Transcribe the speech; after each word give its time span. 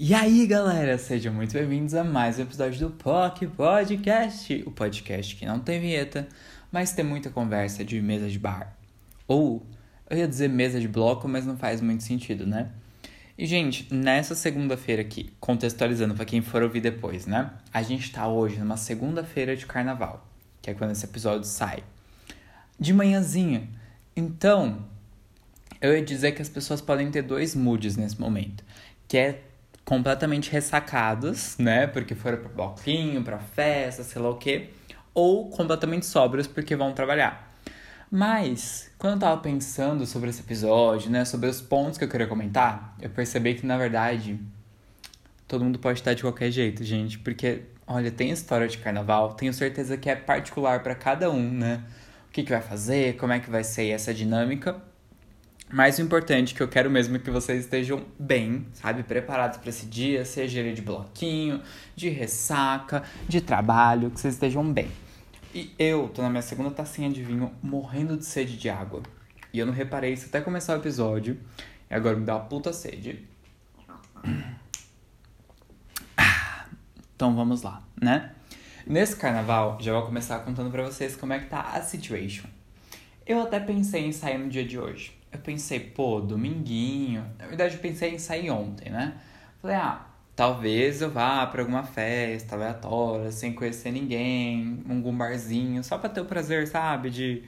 E 0.00 0.14
aí, 0.14 0.46
galera, 0.46 0.96
sejam 0.96 1.34
muito 1.34 1.54
bem-vindos 1.54 1.92
a 1.92 2.04
mais 2.04 2.38
um 2.38 2.42
episódio 2.42 2.78
do 2.88 2.94
POC 2.94 3.48
Podcast, 3.48 4.62
o 4.64 4.70
podcast 4.70 5.34
que 5.34 5.44
não 5.44 5.58
tem 5.58 5.80
vinheta, 5.80 6.28
mas 6.70 6.92
tem 6.92 7.04
muita 7.04 7.30
conversa 7.30 7.84
de 7.84 8.00
mesa 8.00 8.28
de 8.28 8.38
bar. 8.38 8.76
Ou, 9.26 9.66
eu 10.08 10.16
ia 10.16 10.28
dizer 10.28 10.48
mesa 10.48 10.78
de 10.78 10.86
bloco, 10.86 11.26
mas 11.26 11.44
não 11.44 11.56
faz 11.56 11.80
muito 11.80 12.04
sentido, 12.04 12.46
né? 12.46 12.70
E, 13.36 13.44
gente, 13.44 13.92
nessa 13.92 14.36
segunda-feira 14.36 15.02
aqui, 15.02 15.32
contextualizando 15.40 16.14
para 16.14 16.24
quem 16.24 16.42
for 16.42 16.62
ouvir 16.62 16.80
depois, 16.80 17.26
né? 17.26 17.50
A 17.74 17.82
gente 17.82 18.12
tá 18.12 18.28
hoje 18.28 18.56
numa 18.56 18.76
segunda-feira 18.76 19.56
de 19.56 19.66
carnaval, 19.66 20.24
que 20.62 20.70
é 20.70 20.74
quando 20.74 20.92
esse 20.92 21.06
episódio 21.06 21.44
sai. 21.44 21.82
De 22.78 22.92
manhãzinha. 22.92 23.68
Então, 24.14 24.78
eu 25.80 25.92
ia 25.92 26.04
dizer 26.04 26.30
que 26.36 26.42
as 26.42 26.48
pessoas 26.48 26.80
podem 26.80 27.10
ter 27.10 27.22
dois 27.22 27.56
moods 27.56 27.96
nesse 27.96 28.20
momento, 28.20 28.62
que 29.08 29.18
é 29.18 29.47
completamente 29.88 30.50
ressacados, 30.50 31.56
né, 31.56 31.86
porque 31.86 32.14
foram 32.14 32.36
para 32.36 32.50
bloquinho, 32.50 33.24
para 33.24 33.38
festa, 33.38 34.02
sei 34.02 34.20
lá 34.20 34.28
o 34.28 34.36
quê, 34.36 34.68
ou 35.14 35.48
completamente 35.48 36.04
sóbrios 36.04 36.46
porque 36.46 36.76
vão 36.76 36.92
trabalhar. 36.92 37.56
Mas, 38.10 38.90
quando 38.98 39.14
eu 39.14 39.20
tava 39.20 39.40
pensando 39.40 40.04
sobre 40.04 40.28
esse 40.28 40.42
episódio, 40.42 41.10
né, 41.10 41.24
sobre 41.24 41.48
os 41.48 41.62
pontos 41.62 41.96
que 41.96 42.04
eu 42.04 42.08
queria 42.08 42.26
comentar, 42.26 42.94
eu 43.00 43.08
percebi 43.08 43.54
que, 43.54 43.64
na 43.64 43.78
verdade, 43.78 44.38
todo 45.46 45.64
mundo 45.64 45.78
pode 45.78 46.00
estar 46.00 46.12
de 46.12 46.20
qualquer 46.20 46.50
jeito, 46.50 46.84
gente, 46.84 47.18
porque, 47.20 47.62
olha, 47.86 48.10
tem 48.10 48.30
história 48.30 48.68
de 48.68 48.76
carnaval, 48.76 49.32
tenho 49.32 49.54
certeza 49.54 49.96
que 49.96 50.10
é 50.10 50.14
particular 50.14 50.82
para 50.82 50.94
cada 50.94 51.30
um, 51.30 51.50
né? 51.50 51.82
O 52.28 52.30
que, 52.30 52.42
que 52.42 52.50
vai 52.50 52.60
fazer, 52.60 53.16
como 53.16 53.32
é 53.32 53.40
que 53.40 53.48
vai 53.48 53.64
ser 53.64 53.88
essa 53.88 54.12
dinâmica. 54.12 54.82
Mas 55.70 55.98
o 55.98 56.02
importante 56.02 56.54
que 56.54 56.62
eu 56.62 56.68
quero 56.68 56.90
mesmo 56.90 57.16
é 57.16 57.18
que 57.18 57.30
vocês 57.30 57.64
estejam 57.64 58.02
bem, 58.18 58.66
sabe? 58.72 59.02
Preparados 59.02 59.58
para 59.58 59.68
esse 59.68 59.84
dia, 59.84 60.24
seja 60.24 60.60
ele 60.60 60.72
de 60.72 60.80
bloquinho, 60.80 61.62
de 61.94 62.08
ressaca, 62.08 63.02
de 63.28 63.42
trabalho, 63.42 64.10
que 64.10 64.18
vocês 64.18 64.34
estejam 64.34 64.72
bem. 64.72 64.90
E 65.54 65.74
eu 65.78 66.08
tô 66.08 66.22
na 66.22 66.30
minha 66.30 66.42
segunda 66.42 66.70
tacinha 66.70 67.10
de 67.10 67.22
vinho, 67.22 67.52
morrendo 67.62 68.16
de 68.16 68.24
sede 68.24 68.56
de 68.56 68.70
água. 68.70 69.02
E 69.52 69.58
eu 69.58 69.66
não 69.66 69.72
reparei 69.72 70.14
isso 70.14 70.26
até 70.26 70.40
começar 70.40 70.74
o 70.74 70.80
episódio. 70.80 71.38
E 71.90 71.94
agora 71.94 72.16
me 72.16 72.24
dá 72.24 72.36
uma 72.36 72.44
puta 72.44 72.72
sede. 72.72 73.26
Então 77.14 77.34
vamos 77.34 77.62
lá, 77.62 77.82
né? 78.00 78.32
Nesse 78.86 79.16
carnaval, 79.16 79.76
já 79.80 79.92
vou 79.92 80.06
começar 80.06 80.38
contando 80.38 80.70
para 80.70 80.82
vocês 80.82 81.14
como 81.14 81.32
é 81.34 81.40
que 81.40 81.46
tá 81.46 81.72
a 81.74 81.82
situation. 81.82 82.46
Eu 83.26 83.42
até 83.42 83.60
pensei 83.60 84.06
em 84.06 84.12
sair 84.12 84.38
no 84.38 84.48
dia 84.48 84.64
de 84.64 84.78
hoje 84.78 85.17
eu 85.32 85.38
pensei, 85.38 85.80
pô, 85.80 86.20
dominguinho. 86.20 87.24
Na 87.38 87.46
verdade, 87.46 87.74
eu 87.74 87.80
pensei 87.80 88.14
em 88.14 88.18
sair 88.18 88.50
ontem, 88.50 88.90
né? 88.90 89.14
Falei, 89.60 89.76
ah, 89.76 90.06
talvez 90.34 91.02
eu 91.02 91.10
vá 91.10 91.46
para 91.46 91.62
alguma 91.62 91.82
festa 91.82 92.54
aleatória, 92.54 93.30
sem 93.32 93.52
conhecer 93.52 93.90
ninguém, 93.90 94.82
um 94.88 95.16
barzinho, 95.16 95.82
só 95.82 95.98
pra 95.98 96.08
ter 96.08 96.20
o 96.20 96.24
prazer, 96.24 96.66
sabe, 96.66 97.10
de 97.10 97.42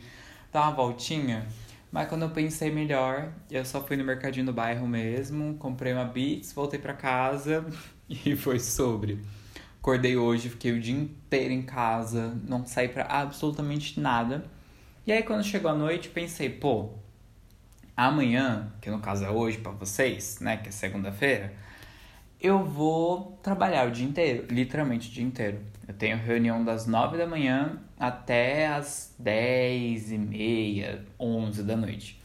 dar 0.53 0.63
uma 0.63 0.73
voltinha. 0.73 1.47
Mas 1.93 2.09
quando 2.09 2.23
eu 2.23 2.31
pensei 2.31 2.71
melhor, 2.71 3.33
eu 3.51 3.65
só 3.65 3.83
fui 3.83 3.97
no 3.97 4.05
mercadinho 4.05 4.47
do 4.47 4.53
bairro 4.53 4.87
mesmo, 4.87 5.55
comprei 5.55 5.93
uma 5.93 6.05
Beats, 6.05 6.53
voltei 6.53 6.79
para 6.79 6.95
casa 6.95 7.65
e 8.09 8.37
foi 8.37 8.61
sobre. 8.61 9.21
Acordei 9.81 10.17
hoje, 10.17 10.51
fiquei 10.51 10.73
o 10.73 10.81
dia 10.81 10.95
inteiro 10.95 11.53
em 11.53 11.63
casa, 11.63 12.37
não 12.47 12.67
saí 12.67 12.89
para 12.89 13.05
absolutamente 13.05 13.99
nada. 13.99 14.45
E 15.07 15.13
aí 15.13 15.23
quando 15.23 15.43
chegou 15.43 15.71
a 15.71 15.75
noite, 15.75 16.09
pensei, 16.11 16.51
pô, 16.51 16.91
Amanhã, 18.03 18.73
que 18.81 18.91
no 18.91 18.99
caso 18.99 19.27
é 19.27 19.31
hoje 19.31 19.59
para 19.59 19.73
vocês, 19.73 20.41
né, 20.41 20.57
que 20.57 20.71
é 20.71 20.73
segunda-feira, 20.73 21.53
eu 22.41 22.65
vou 22.65 23.39
trabalhar 23.43 23.87
o 23.87 23.91
dia 23.91 24.07
inteiro, 24.09 24.47
literalmente 24.49 25.11
o 25.11 25.13
dia 25.13 25.23
inteiro. 25.23 25.61
Eu 25.87 25.93
tenho 25.93 26.17
reunião 26.17 26.65
das 26.65 26.87
9 26.87 27.19
da 27.19 27.27
manhã 27.27 27.79
até 27.99 28.69
as 28.69 29.15
10 29.19 30.13
e 30.13 30.17
meia, 30.17 31.05
11 31.21 31.63
da 31.63 31.77
noite. 31.77 32.19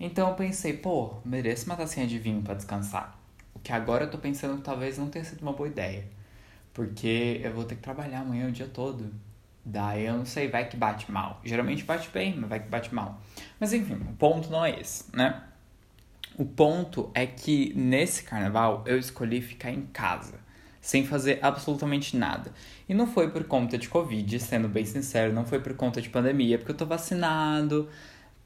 Então 0.00 0.30
eu 0.30 0.34
pensei, 0.34 0.78
pô, 0.78 1.16
mereço 1.26 1.66
uma 1.66 1.76
tacinha 1.76 2.06
de 2.06 2.18
vinho 2.18 2.40
para 2.40 2.54
descansar. 2.54 3.20
O 3.54 3.58
que 3.58 3.70
agora 3.70 4.04
eu 4.04 4.10
tô 4.10 4.16
pensando 4.16 4.56
que 4.56 4.62
talvez 4.62 4.96
não 4.96 5.10
tenha 5.10 5.26
sido 5.26 5.42
uma 5.42 5.52
boa 5.52 5.68
ideia. 5.68 6.04
Porque 6.72 7.38
eu 7.44 7.52
vou 7.52 7.64
ter 7.64 7.74
que 7.74 7.82
trabalhar 7.82 8.20
amanhã 8.20 8.48
o 8.48 8.50
dia 8.50 8.66
todo. 8.66 9.12
Daí 9.64 10.06
eu 10.06 10.16
não 10.16 10.26
sei, 10.26 10.48
vai 10.48 10.68
que 10.68 10.76
bate 10.76 11.10
mal. 11.10 11.40
Geralmente 11.44 11.84
bate 11.84 12.08
bem, 12.10 12.34
mas 12.36 12.48
vai 12.48 12.60
que 12.60 12.68
bate 12.68 12.94
mal. 12.94 13.20
Mas 13.60 13.72
enfim, 13.72 13.94
o 13.94 14.12
ponto 14.14 14.50
não 14.50 14.64
é 14.64 14.80
esse, 14.80 15.04
né? 15.16 15.42
O 16.36 16.44
ponto 16.44 17.10
é 17.14 17.26
que 17.26 17.72
nesse 17.76 18.24
carnaval 18.24 18.82
eu 18.86 18.98
escolhi 18.98 19.40
ficar 19.40 19.70
em 19.70 19.82
casa, 19.82 20.40
sem 20.80 21.06
fazer 21.06 21.38
absolutamente 21.42 22.16
nada. 22.16 22.52
E 22.88 22.94
não 22.94 23.06
foi 23.06 23.30
por 23.30 23.44
conta 23.44 23.78
de 23.78 23.88
Covid, 23.88 24.40
sendo 24.40 24.68
bem 24.68 24.84
sincero, 24.84 25.32
não 25.32 25.44
foi 25.44 25.60
por 25.60 25.74
conta 25.74 26.00
de 26.00 26.08
pandemia, 26.08 26.58
porque 26.58 26.72
eu 26.72 26.76
tô 26.76 26.86
vacinado, 26.86 27.88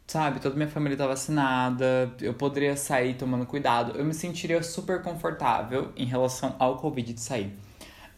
sabe? 0.07 0.41
Toda 0.41 0.57
minha 0.57 0.69
família 0.69 0.99
tá 0.99 1.07
vacinada, 1.07 2.13
eu 2.21 2.35
poderia 2.35 2.77
sair 2.77 3.15
tomando 3.15 3.47
cuidado, 3.47 3.97
eu 3.97 4.05
me 4.05 4.13
sentiria 4.13 4.63
super 4.63 5.01
confortável 5.01 5.93
em 5.97 6.05
relação 6.05 6.57
ao 6.59 6.77
Covid 6.77 7.13
de 7.13 7.21
sair. 7.21 7.57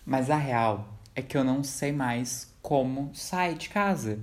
Mas 0.04 0.30
a 0.30 0.36
real 0.36 0.88
é 1.14 1.22
que 1.22 1.36
eu 1.36 1.44
não 1.44 1.62
sei 1.62 1.92
mais 1.92 2.54
como 2.68 3.10
sair 3.14 3.54
de 3.54 3.70
casa. 3.70 4.18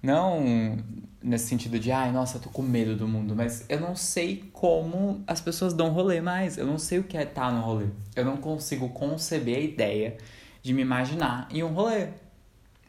Não 0.00 0.78
nesse 1.20 1.48
sentido 1.48 1.80
de, 1.80 1.90
ai, 1.90 2.12
nossa, 2.12 2.38
tô 2.38 2.48
com 2.48 2.62
medo 2.62 2.94
do 2.94 3.08
mundo, 3.08 3.34
mas 3.34 3.64
eu 3.68 3.80
não 3.80 3.96
sei 3.96 4.48
como 4.52 5.24
as 5.26 5.40
pessoas 5.40 5.74
dão 5.74 5.90
rolê 5.90 6.20
mais. 6.20 6.56
Eu 6.56 6.64
não 6.64 6.78
sei 6.78 7.00
o 7.00 7.02
que 7.02 7.16
é 7.16 7.24
estar 7.24 7.46
tá 7.46 7.50
no 7.50 7.60
rolê. 7.60 7.86
Eu 8.14 8.24
não 8.24 8.36
consigo 8.36 8.88
conceber 8.90 9.56
a 9.56 9.60
ideia 9.60 10.16
de 10.62 10.72
me 10.72 10.80
imaginar 10.80 11.48
em 11.50 11.64
um 11.64 11.72
rolê, 11.72 12.10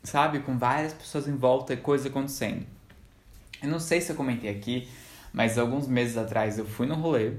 sabe? 0.03 0.41
Com 0.41 0.59
várias 0.59 0.94
pessoas 0.94 1.27
em 1.27 1.35
volta 1.35 1.73
e 1.73 1.77
coisas 1.77 2.05
acontecendo. 2.05 2.63
Eu 3.63 3.69
não 3.69 3.79
sei 3.79 3.99
se 3.99 4.11
eu 4.11 4.15
comentei 4.15 4.51
aqui, 4.51 4.88
mas 5.33 5.57
alguns 5.57 5.88
meses 5.88 6.17
atrás 6.17 6.59
eu 6.59 6.67
fui 6.67 6.85
no 6.85 6.94
rolê, 6.94 7.33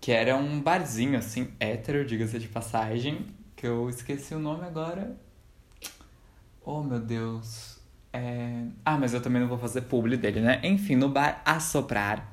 que 0.00 0.10
era 0.10 0.34
um 0.36 0.58
barzinho 0.58 1.18
assim, 1.18 1.48
hétero, 1.60 2.06
diga-se 2.06 2.38
de 2.38 2.48
passagem, 2.48 3.26
que 3.54 3.66
eu 3.66 3.90
esqueci 3.90 4.34
o 4.34 4.38
nome 4.38 4.64
agora, 4.64 5.14
Oh, 6.64 6.82
meu 6.82 7.00
Deus. 7.00 7.78
É... 8.12 8.64
Ah, 8.84 8.96
mas 8.96 9.14
eu 9.14 9.20
também 9.20 9.40
não 9.40 9.48
vou 9.48 9.58
fazer 9.58 9.82
publi 9.82 10.16
dele, 10.16 10.40
né? 10.40 10.60
Enfim, 10.62 10.94
no 10.96 11.08
bar 11.08 11.42
Assoprar. 11.44 12.32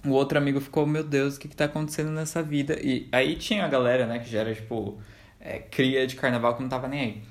o 0.06 0.12
outro 0.12 0.38
amigo 0.38 0.60
ficou, 0.60 0.86
meu 0.86 1.04
Deus, 1.04 1.36
o 1.36 1.40
que 1.40 1.48
que 1.48 1.56
tá 1.56 1.66
acontecendo 1.66 2.12
nessa 2.12 2.44
vida? 2.44 2.78
E 2.82 3.08
aí 3.12 3.36
tinha 3.36 3.66
a 3.66 3.68
galera, 3.68 4.06
né, 4.06 4.20
que 4.20 4.30
já 4.30 4.42
era, 4.42 4.54
tipo, 4.54 5.00
é, 5.40 5.60
cria 5.60 6.06
de 6.08 6.16
carnaval 6.16 6.56
que 6.56 6.62
não 6.62 6.70
tava 6.70 6.88
nem 6.88 7.00
aí. 7.00 7.24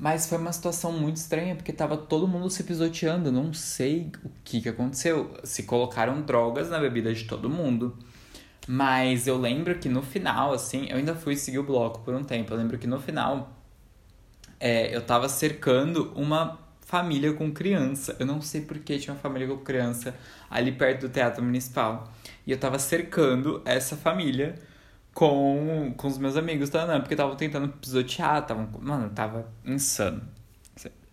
Mas 0.00 0.28
foi 0.28 0.38
uma 0.38 0.52
situação 0.52 0.92
muito 0.92 1.16
estranha, 1.16 1.56
porque 1.56 1.72
tava 1.72 1.96
todo 1.96 2.28
mundo 2.28 2.48
se 2.48 2.62
pisoteando. 2.62 3.32
Não 3.32 3.52
sei 3.52 4.12
o 4.24 4.30
que 4.44 4.60
que 4.60 4.68
aconteceu. 4.68 5.34
Se 5.42 5.64
colocaram 5.64 6.22
drogas 6.22 6.70
na 6.70 6.78
bebida 6.78 7.12
de 7.12 7.24
todo 7.24 7.50
mundo. 7.50 7.98
Mas 8.68 9.26
eu 9.26 9.36
lembro 9.36 9.76
que 9.76 9.88
no 9.88 10.00
final, 10.00 10.52
assim, 10.52 10.86
eu 10.88 10.98
ainda 10.98 11.16
fui 11.16 11.34
seguir 11.34 11.58
o 11.58 11.64
bloco 11.64 12.00
por 12.00 12.14
um 12.14 12.22
tempo. 12.22 12.52
Eu 12.52 12.58
lembro 12.58 12.78
que 12.78 12.86
no 12.86 13.00
final, 13.00 13.52
é, 14.60 14.94
eu 14.94 15.02
tava 15.02 15.28
cercando 15.28 16.12
uma 16.14 16.56
família 16.82 17.32
com 17.32 17.52
criança. 17.52 18.14
Eu 18.20 18.26
não 18.26 18.40
sei 18.40 18.60
por 18.60 18.78
que 18.78 18.98
tinha 18.98 19.12
uma 19.14 19.20
família 19.20 19.48
com 19.48 19.58
criança 19.58 20.14
ali 20.48 20.70
perto 20.70 21.02
do 21.02 21.08
Teatro 21.08 21.42
Municipal. 21.42 22.12
E 22.48 22.50
eu 22.52 22.56
tava 22.58 22.78
cercando 22.78 23.60
essa 23.66 23.94
família 23.94 24.54
com, 25.12 25.92
com 25.94 26.08
os 26.08 26.16
meus 26.16 26.34
amigos, 26.34 26.70
tá? 26.70 26.86
Não, 26.86 26.98
porque 26.98 27.12
estavam 27.12 27.36
tentando 27.36 27.68
pisotear, 27.68 28.46
tavam, 28.46 28.66
mano, 28.80 29.10
tava 29.10 29.46
insano. 29.66 30.22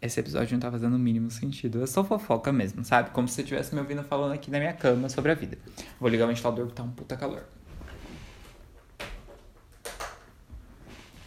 esse 0.02 0.18
episódio 0.18 0.54
não 0.54 0.62
tá 0.62 0.72
fazendo 0.72 0.96
o 0.96 0.98
mínimo 1.00 1.30
sentido. 1.30 1.84
É 1.84 1.88
só 1.88 2.06
fofoca 2.06 2.54
mesmo, 2.54 2.86
sabe? 2.86 3.10
Como 3.10 3.28
se 3.28 3.34
você 3.34 3.42
estivesse 3.42 3.76
me 3.76 3.82
ouvindo 3.82 4.02
falando 4.02 4.32
aqui 4.32 4.50
na 4.50 4.60
minha 4.60 4.72
cama 4.72 5.10
sobre 5.10 5.30
a 5.30 5.36
vida. 5.36 5.58
Vou 6.00 6.10
ligar 6.10 6.24
o 6.24 6.30
ventilador 6.30 6.68
que 6.68 6.74
tá 6.74 6.84
um 6.84 6.92
puta 6.92 7.18
calor. 7.18 7.44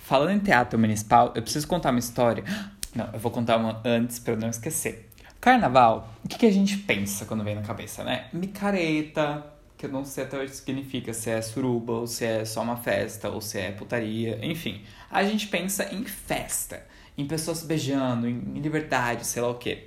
Falando 0.05 0.31
em 0.31 0.39
teatro 0.39 0.79
municipal, 0.79 1.35
eu 1.37 1.43
preciso 1.43 1.69
contar 1.69 1.91
uma 1.91 1.99
história. 1.99 2.45
Não, 2.97 3.11
eu 3.13 3.19
vou 3.19 3.31
contar 3.31 3.59
uma 3.59 3.83
antes 3.85 4.27
eu 4.27 4.39
não 4.39 4.49
esquecer. 4.49 5.11
Carnaval, 5.39 6.15
o 6.25 6.29
que, 6.29 6.39
que 6.39 6.47
a 6.47 6.51
gente 6.51 6.79
pensa 6.79 7.27
quando 7.27 7.45
vem 7.45 7.55
na 7.55 7.61
cabeça, 7.61 8.03
né? 8.03 8.29
Micareta, 8.33 9.58
que 9.79 9.87
eu 9.87 9.91
não 9.91 10.05
sei 10.05 10.25
até 10.25 10.37
o 10.37 10.41
que 10.45 10.57
significa, 10.57 11.15
se 11.15 11.31
é 11.31 11.41
suruba, 11.41 11.93
ou 11.93 12.07
se 12.07 12.25
é 12.25 12.45
só 12.45 12.63
uma 12.63 12.77
festa, 12.77 13.31
ou 13.31 13.41
se 13.41 13.59
é 13.59 13.71
putaria, 13.71 14.45
enfim. 14.45 14.83
A 15.09 15.23
gente 15.23 15.47
pensa 15.47 15.95
em 15.95 16.05
festa, 16.05 16.85
em 17.17 17.25
pessoas 17.25 17.63
beijando, 17.63 18.29
em 18.29 18.61
liberdade, 18.61 19.25
sei 19.25 19.41
lá 19.41 19.49
o 19.49 19.55
quê. 19.55 19.87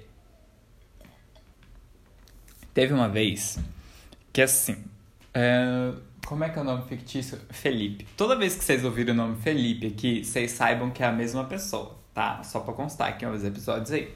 Teve 2.73 2.93
uma 2.93 3.09
vez 3.09 3.59
que 4.31 4.41
assim. 4.41 4.81
É... 5.33 5.91
Como 6.25 6.45
é 6.45 6.49
que 6.49 6.57
é 6.57 6.61
o 6.61 6.65
nome 6.65 6.87
fictício? 6.87 7.37
Felipe. 7.49 8.07
Toda 8.15 8.37
vez 8.37 8.55
que 8.55 8.63
vocês 8.63 8.85
ouvirem 8.85 9.13
o 9.13 9.17
nome 9.17 9.41
Felipe 9.41 9.87
aqui, 9.87 10.23
vocês 10.23 10.51
saibam 10.51 10.89
que 10.89 11.03
é 11.03 11.07
a 11.07 11.11
mesma 11.11 11.43
pessoa, 11.43 11.97
tá? 12.13 12.41
Só 12.43 12.61
pra 12.61 12.73
constar 12.73 13.09
aqui 13.09 13.25
uns 13.25 13.43
episódios 13.43 13.91
aí. 13.91 14.13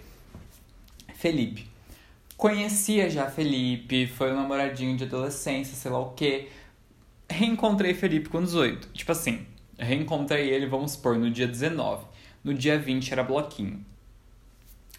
Felipe. 1.16 1.75
Conhecia 2.38 3.10
já 3.10 3.30
Felipe, 3.30 4.08
foi 4.08 4.32
um 4.32 4.36
namoradinho 4.36 4.98
de 4.98 5.06
adolescência, 5.06 5.76
sei 5.76 5.90
lá 5.90 6.00
o 6.00 6.12
quê. 6.12 6.50
Reencontrei 7.30 7.94
Felipe 7.94 8.30
com 8.30 8.44
18. 8.44 8.90
Tipo 8.90 9.12
assim, 9.14 9.46
reencontrei 9.78 10.50
ele, 10.50 10.68
vamos 10.68 10.92
supor, 10.92 11.18
no 11.18 11.32
dia 11.32 11.48
19. 11.48 12.06
No 12.44 12.54
dia 12.54 12.78
20 12.78 13.12
era 13.12 13.24
bloquinho. 13.24 13.84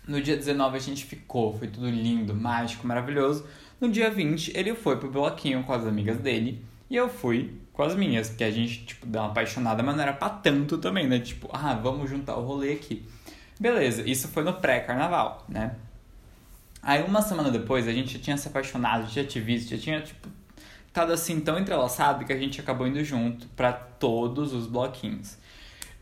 No 0.08 0.20
dia 0.20 0.36
19 0.36 0.76
a 0.76 0.80
gente 0.80 1.04
ficou, 1.04 1.56
foi 1.58 1.68
tudo 1.68 1.90
lindo, 1.90 2.34
mágico, 2.34 2.86
maravilhoso. 2.86 3.46
No 3.80 3.90
dia 3.90 4.10
20 4.10 4.56
ele 4.56 4.74
foi 4.74 4.96
pro 4.96 5.10
bloquinho 5.10 5.62
com 5.62 5.72
as 5.72 5.86
amigas 5.86 6.16
dele 6.16 6.64
e 6.88 6.96
eu 6.96 7.08
fui 7.08 7.52
com 7.72 7.82
as 7.82 7.94
minhas, 7.94 8.28
porque 8.28 8.44
a 8.44 8.50
gente, 8.50 8.86
tipo, 8.86 9.06
deu 9.06 9.20
uma 9.20 9.30
apaixonada, 9.30 9.82
mas 9.82 9.94
não 9.94 10.02
era 10.02 10.12
pra 10.14 10.30
tanto 10.30 10.78
também, 10.78 11.06
né? 11.06 11.18
Tipo, 11.18 11.50
ah, 11.52 11.74
vamos 11.74 12.08
juntar 12.08 12.36
o 12.36 12.42
rolê 12.42 12.72
aqui. 12.72 13.04
Beleza, 13.60 14.08
isso 14.08 14.28
foi 14.28 14.42
no 14.42 14.54
pré-carnaval, 14.54 15.44
né? 15.48 15.76
Aí 16.86 17.02
uma 17.02 17.20
semana 17.20 17.50
depois 17.50 17.88
a 17.88 17.92
gente 17.92 18.16
já 18.16 18.20
tinha 18.20 18.36
se 18.36 18.46
apaixonado, 18.46 19.10
já 19.10 19.24
tinha 19.24 19.42
visto, 19.42 19.70
já 19.70 19.76
tinha, 19.76 20.00
tipo, 20.00 20.28
estado 20.86 21.12
assim 21.12 21.40
tão 21.40 21.58
entrelaçado 21.58 22.24
que 22.24 22.32
a 22.32 22.38
gente 22.38 22.60
acabou 22.60 22.86
indo 22.86 23.02
junto 23.02 23.48
para 23.48 23.72
todos 23.72 24.52
os 24.52 24.68
bloquinhos. 24.68 25.36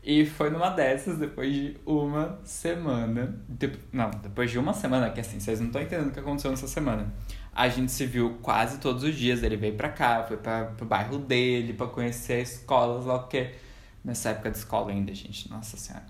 E 0.03 0.27
foi 0.27 0.51
numa 0.51 0.69
dessas, 0.69 1.17
depois 1.17 1.51
de 1.51 1.75
uma 1.87 2.39
semana. 2.43 3.35
De... 3.49 3.71
Não, 3.91 4.11
depois 4.11 4.51
de 4.51 4.59
uma 4.59 4.75
semana, 4.75 5.09
que 5.09 5.19
assim, 5.19 5.39
vocês 5.39 5.59
não 5.59 5.67
estão 5.67 5.81
entendendo 5.81 6.09
o 6.09 6.11
que 6.11 6.19
aconteceu 6.19 6.51
nessa 6.51 6.67
semana. 6.67 7.11
A 7.51 7.67
gente 7.67 7.91
se 7.91 8.05
viu 8.05 8.37
quase 8.43 8.77
todos 8.77 9.01
os 9.01 9.15
dias. 9.15 9.41
Ele 9.41 9.57
veio 9.57 9.73
pra 9.73 9.89
cá, 9.89 10.23
foi 10.23 10.37
pra, 10.37 10.65
pro 10.65 10.85
bairro 10.85 11.17
dele, 11.17 11.73
para 11.73 11.87
conhecer 11.87 12.33
a 12.33 12.41
escola, 12.41 13.03
lá 13.03 13.15
o 13.15 13.27
que. 13.27 13.55
Nessa 14.03 14.29
época 14.29 14.51
de 14.51 14.57
escola 14.59 14.91
ainda, 14.91 15.11
gente, 15.15 15.49
nossa 15.49 15.77
senhora. 15.77 16.05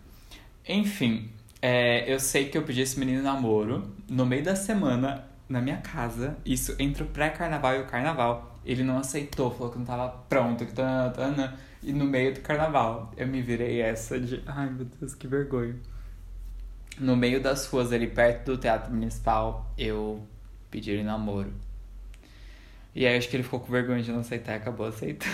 Enfim, 0.67 1.29
é, 1.67 2.05
eu 2.13 2.19
sei 2.19 2.47
que 2.47 2.55
eu 2.55 2.61
pedi 2.61 2.81
esse 2.81 2.99
menino 2.99 3.23
namoro 3.23 3.91
no 4.07 4.23
meio 4.23 4.43
da 4.43 4.55
semana 4.55 5.27
na 5.49 5.59
minha 5.59 5.77
casa, 5.77 6.37
isso 6.45 6.75
entre 6.77 7.01
o 7.01 7.07
pré-carnaval 7.07 7.77
e 7.77 7.79
o 7.79 7.85
carnaval. 7.85 8.59
Ele 8.63 8.83
não 8.83 8.99
aceitou, 8.99 9.49
falou 9.49 9.71
que 9.71 9.79
não 9.79 9.85
tava 9.85 10.09
pronto, 10.29 10.63
que 10.63 10.73
tá, 10.73 11.09
tá, 11.09 11.31
tá, 11.31 11.53
e 11.81 11.91
no 11.91 12.05
meio 12.05 12.35
do 12.35 12.41
carnaval 12.41 13.11
eu 13.17 13.25
me 13.27 13.41
virei 13.41 13.81
essa 13.81 14.19
de, 14.19 14.43
ai 14.45 14.69
meu 14.69 14.85
Deus, 14.85 15.15
que 15.15 15.25
vergonha. 15.25 15.75
No 16.99 17.15
meio 17.15 17.41
das 17.41 17.65
ruas 17.65 17.91
ali 17.91 18.05
perto 18.05 18.51
do 18.51 18.57
Teatro 18.59 18.93
Municipal, 18.93 19.65
eu 19.75 20.23
pedi 20.69 20.91
ele 20.91 21.01
namoro. 21.01 21.51
E 22.93 23.07
aí 23.07 23.17
acho 23.17 23.27
que 23.27 23.35
ele 23.35 23.43
ficou 23.43 23.59
com 23.59 23.71
vergonha 23.71 24.03
de 24.03 24.11
não 24.11 24.19
aceitar 24.19 24.53
e 24.53 24.57
acabou 24.57 24.85
aceitando 24.85 25.33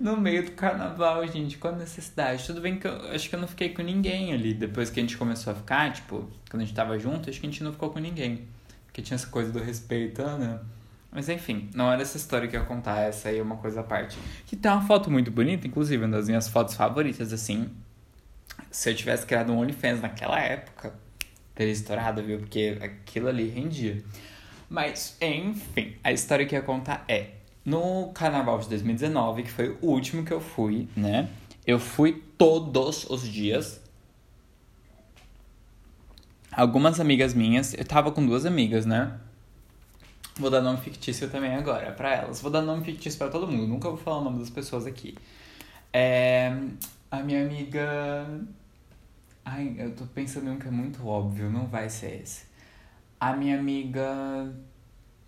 no 0.00 0.16
meio 0.16 0.44
do 0.44 0.52
carnaval, 0.52 1.26
gente, 1.26 1.58
com 1.58 1.68
a 1.68 1.72
necessidade. 1.72 2.46
Tudo 2.46 2.60
bem 2.60 2.78
que 2.78 2.86
eu 2.86 3.10
acho 3.10 3.28
que 3.28 3.34
eu 3.34 3.40
não 3.40 3.48
fiquei 3.48 3.70
com 3.70 3.82
ninguém 3.82 4.32
ali. 4.32 4.54
Depois 4.54 4.90
que 4.90 5.00
a 5.00 5.02
gente 5.02 5.16
começou 5.16 5.52
a 5.52 5.56
ficar, 5.56 5.92
tipo, 5.92 6.28
quando 6.50 6.62
a 6.62 6.64
gente 6.64 6.74
tava 6.74 6.98
junto, 6.98 7.28
acho 7.28 7.40
que 7.40 7.46
a 7.46 7.50
gente 7.50 7.62
não 7.64 7.72
ficou 7.72 7.90
com 7.90 7.98
ninguém. 7.98 8.46
Porque 8.86 9.02
tinha 9.02 9.16
essa 9.16 9.26
coisa 9.26 9.50
do 9.52 9.58
respeito, 9.58 10.22
né? 10.22 10.60
Mas 11.10 11.28
enfim, 11.28 11.70
não 11.74 11.90
era 11.90 12.02
essa 12.02 12.16
história 12.16 12.46
que 12.46 12.54
eu 12.54 12.60
ia 12.60 12.66
contar, 12.66 13.00
essa 13.00 13.30
aí 13.30 13.38
é 13.38 13.42
uma 13.42 13.56
coisa 13.56 13.80
à 13.80 13.82
parte. 13.82 14.18
Que 14.46 14.54
tem 14.54 14.70
uma 14.70 14.86
foto 14.86 15.10
muito 15.10 15.30
bonita, 15.30 15.66
inclusive, 15.66 16.04
uma 16.04 16.16
das 16.16 16.28
minhas 16.28 16.48
fotos 16.48 16.74
favoritas, 16.74 17.32
assim. 17.32 17.70
Se 18.70 18.90
eu 18.90 18.94
tivesse 18.94 19.24
criado 19.24 19.52
um 19.52 19.58
OnlyFans 19.58 20.02
naquela 20.02 20.38
época, 20.38 20.92
teria 21.54 21.72
estourado, 21.72 22.22
viu? 22.22 22.38
Porque 22.38 22.78
aquilo 22.82 23.28
ali 23.28 23.48
rendia. 23.48 24.02
Mas, 24.68 25.16
enfim, 25.20 25.96
a 26.04 26.12
história 26.12 26.44
que 26.44 26.54
eu 26.54 26.58
ia 26.58 26.64
contar 26.64 27.04
é 27.08 27.37
no 27.68 28.10
carnaval 28.14 28.58
de 28.58 28.68
2019, 28.70 29.42
que 29.42 29.50
foi 29.50 29.76
o 29.82 29.88
último 29.88 30.24
que 30.24 30.32
eu 30.32 30.40
fui, 30.40 30.88
né? 30.96 31.28
Eu 31.66 31.78
fui 31.78 32.24
todos 32.38 33.04
os 33.10 33.28
dias. 33.28 33.80
Algumas 36.50 36.98
amigas 36.98 37.34
minhas, 37.34 37.74
eu 37.74 37.84
tava 37.84 38.10
com 38.10 38.24
duas 38.24 38.46
amigas, 38.46 38.86
né? 38.86 39.20
Vou 40.36 40.50
dar 40.50 40.62
nome 40.62 40.78
fictício 40.78 41.28
também 41.28 41.54
agora 41.54 41.92
para 41.92 42.14
elas. 42.14 42.40
Vou 42.40 42.50
dar 42.50 42.62
nome 42.62 42.84
fictício 42.84 43.18
para 43.18 43.28
todo 43.28 43.46
mundo, 43.46 43.66
nunca 43.66 43.88
vou 43.88 43.98
falar 43.98 44.18
o 44.18 44.24
nome 44.24 44.38
das 44.38 44.50
pessoas 44.50 44.86
aqui. 44.86 45.14
É, 45.92 46.56
a 47.10 47.22
minha 47.22 47.44
amiga. 47.44 48.26
Ai, 49.44 49.74
eu 49.78 49.94
tô 49.94 50.06
pensando 50.06 50.48
em 50.48 50.52
um 50.52 50.58
que 50.58 50.68
é 50.68 50.70
muito 50.70 51.06
óbvio, 51.06 51.50
não 51.50 51.66
vai 51.66 51.90
ser 51.90 52.22
esse. 52.22 52.46
A 53.20 53.34
minha 53.34 53.58
amiga. 53.58 54.54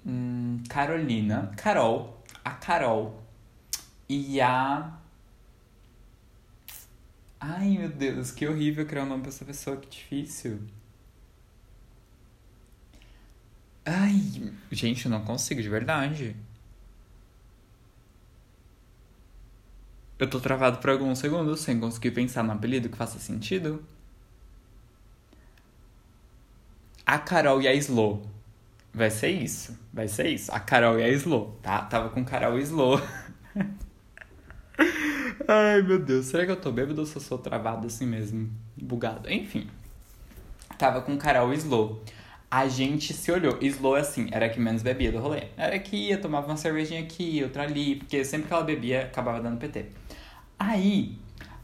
Hum, 0.06 0.62
Carolina. 0.68 1.50
Carol, 1.56 2.19
a 2.44 2.50
Carol 2.52 3.22
e 4.08 4.40
a. 4.40 4.98
Ai 7.40 7.78
meu 7.78 7.88
Deus, 7.88 8.30
que 8.30 8.46
horrível 8.46 8.86
criar 8.86 9.04
um 9.04 9.08
nome 9.08 9.22
pra 9.22 9.30
essa 9.30 9.44
pessoa, 9.44 9.76
que 9.76 9.88
difícil. 9.88 10.60
Ai, 13.84 14.52
gente, 14.70 15.06
eu 15.06 15.10
não 15.10 15.24
consigo, 15.24 15.60
de 15.62 15.68
verdade. 15.68 16.36
Eu 20.18 20.28
tô 20.28 20.38
travado 20.38 20.78
por 20.78 20.90
alguns 20.90 21.18
segundos 21.18 21.60
sem 21.60 21.80
conseguir 21.80 22.10
pensar 22.10 22.42
no 22.42 22.52
apelido 22.52 22.88
que 22.90 22.96
faça 22.96 23.18
sentido. 23.18 23.82
A 27.06 27.18
Carol 27.18 27.62
e 27.62 27.66
a 27.66 27.74
Slow. 27.74 28.22
Vai 28.92 29.10
ser 29.10 29.30
isso. 29.30 29.78
Vai 29.92 30.08
ser 30.08 30.28
isso. 30.28 30.52
A 30.52 30.58
Carol 30.58 30.98
e 30.98 31.04
a 31.04 31.08
Slow, 31.08 31.58
tá? 31.62 31.82
Tava 31.82 32.10
com 32.10 32.24
Carol 32.24 32.58
e 32.58 32.62
Slow. 32.62 33.00
Ai, 35.46 35.82
meu 35.82 35.98
Deus. 35.98 36.26
Será 36.26 36.44
que 36.44 36.50
eu 36.52 36.60
tô 36.60 36.72
bêbado 36.72 37.00
ou 37.00 37.06
só 37.06 37.20
sou 37.20 37.38
travado 37.38 37.86
assim 37.86 38.06
mesmo? 38.06 38.50
Bugado. 38.76 39.30
Enfim. 39.30 39.68
Tava 40.76 41.02
com 41.02 41.16
Carol 41.16 41.52
e 41.52 41.56
Slow. 41.56 42.02
A 42.50 42.66
gente 42.66 43.14
se 43.14 43.30
olhou. 43.30 43.58
Slow, 43.60 43.94
assim, 43.94 44.28
era 44.32 44.48
que 44.48 44.58
menos 44.58 44.82
bebia 44.82 45.12
do 45.12 45.18
rolê. 45.18 45.44
Era 45.56 45.78
que 45.78 45.96
ia, 45.96 46.18
tomava 46.18 46.48
uma 46.48 46.56
cervejinha 46.56 47.00
aqui, 47.00 47.40
outra 47.44 47.62
ali. 47.62 47.96
Porque 47.96 48.24
sempre 48.24 48.48
que 48.48 48.52
ela 48.52 48.64
bebia, 48.64 49.02
acabava 49.02 49.40
dando 49.40 49.58
PT. 49.58 49.86
Aí, 50.58 51.16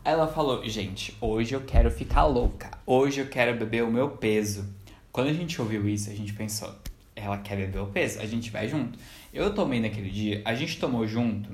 ela 0.05 0.29
falou: 0.29 0.65
Gente, 0.69 1.17
hoje 1.21 1.55
eu 1.55 1.63
quero 1.63 1.91
ficar 1.91 2.25
louca. 2.27 2.71
Hoje 2.87 3.21
eu 3.21 3.27
quero 3.27 3.59
beber 3.59 3.83
o 3.83 3.91
meu 3.91 4.11
peso. 4.11 4.65
Quando 5.11 5.29
a 5.29 5.33
gente 5.33 5.61
ouviu 5.61 5.89
isso, 5.89 6.09
a 6.09 6.15
gente 6.15 6.33
pensou: 6.33 6.73
ela 7.17 7.39
quer 7.39 7.57
beber 7.57 7.81
o 7.81 7.87
peso, 7.87 8.21
a 8.21 8.27
gente 8.27 8.51
vai 8.51 8.69
junto. 8.69 8.99
Eu 9.33 9.55
tomei 9.55 9.81
naquele 9.81 10.11
dia, 10.11 10.43
a 10.45 10.55
gente 10.55 10.79
tomou 10.79 11.07
junto, 11.07 11.51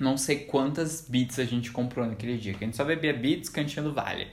não 0.00 0.16
sei 0.16 0.40
quantas 0.40 1.06
beats 1.06 1.38
a 1.38 1.44
gente 1.44 1.70
comprou 1.70 2.06
naquele 2.06 2.38
dia, 2.38 2.54
que 2.54 2.64
a 2.64 2.66
gente 2.66 2.76
só 2.76 2.84
bebia 2.84 3.12
beats 3.12 3.50
cantinho 3.50 3.84
do 3.84 3.92
vale 3.92 4.26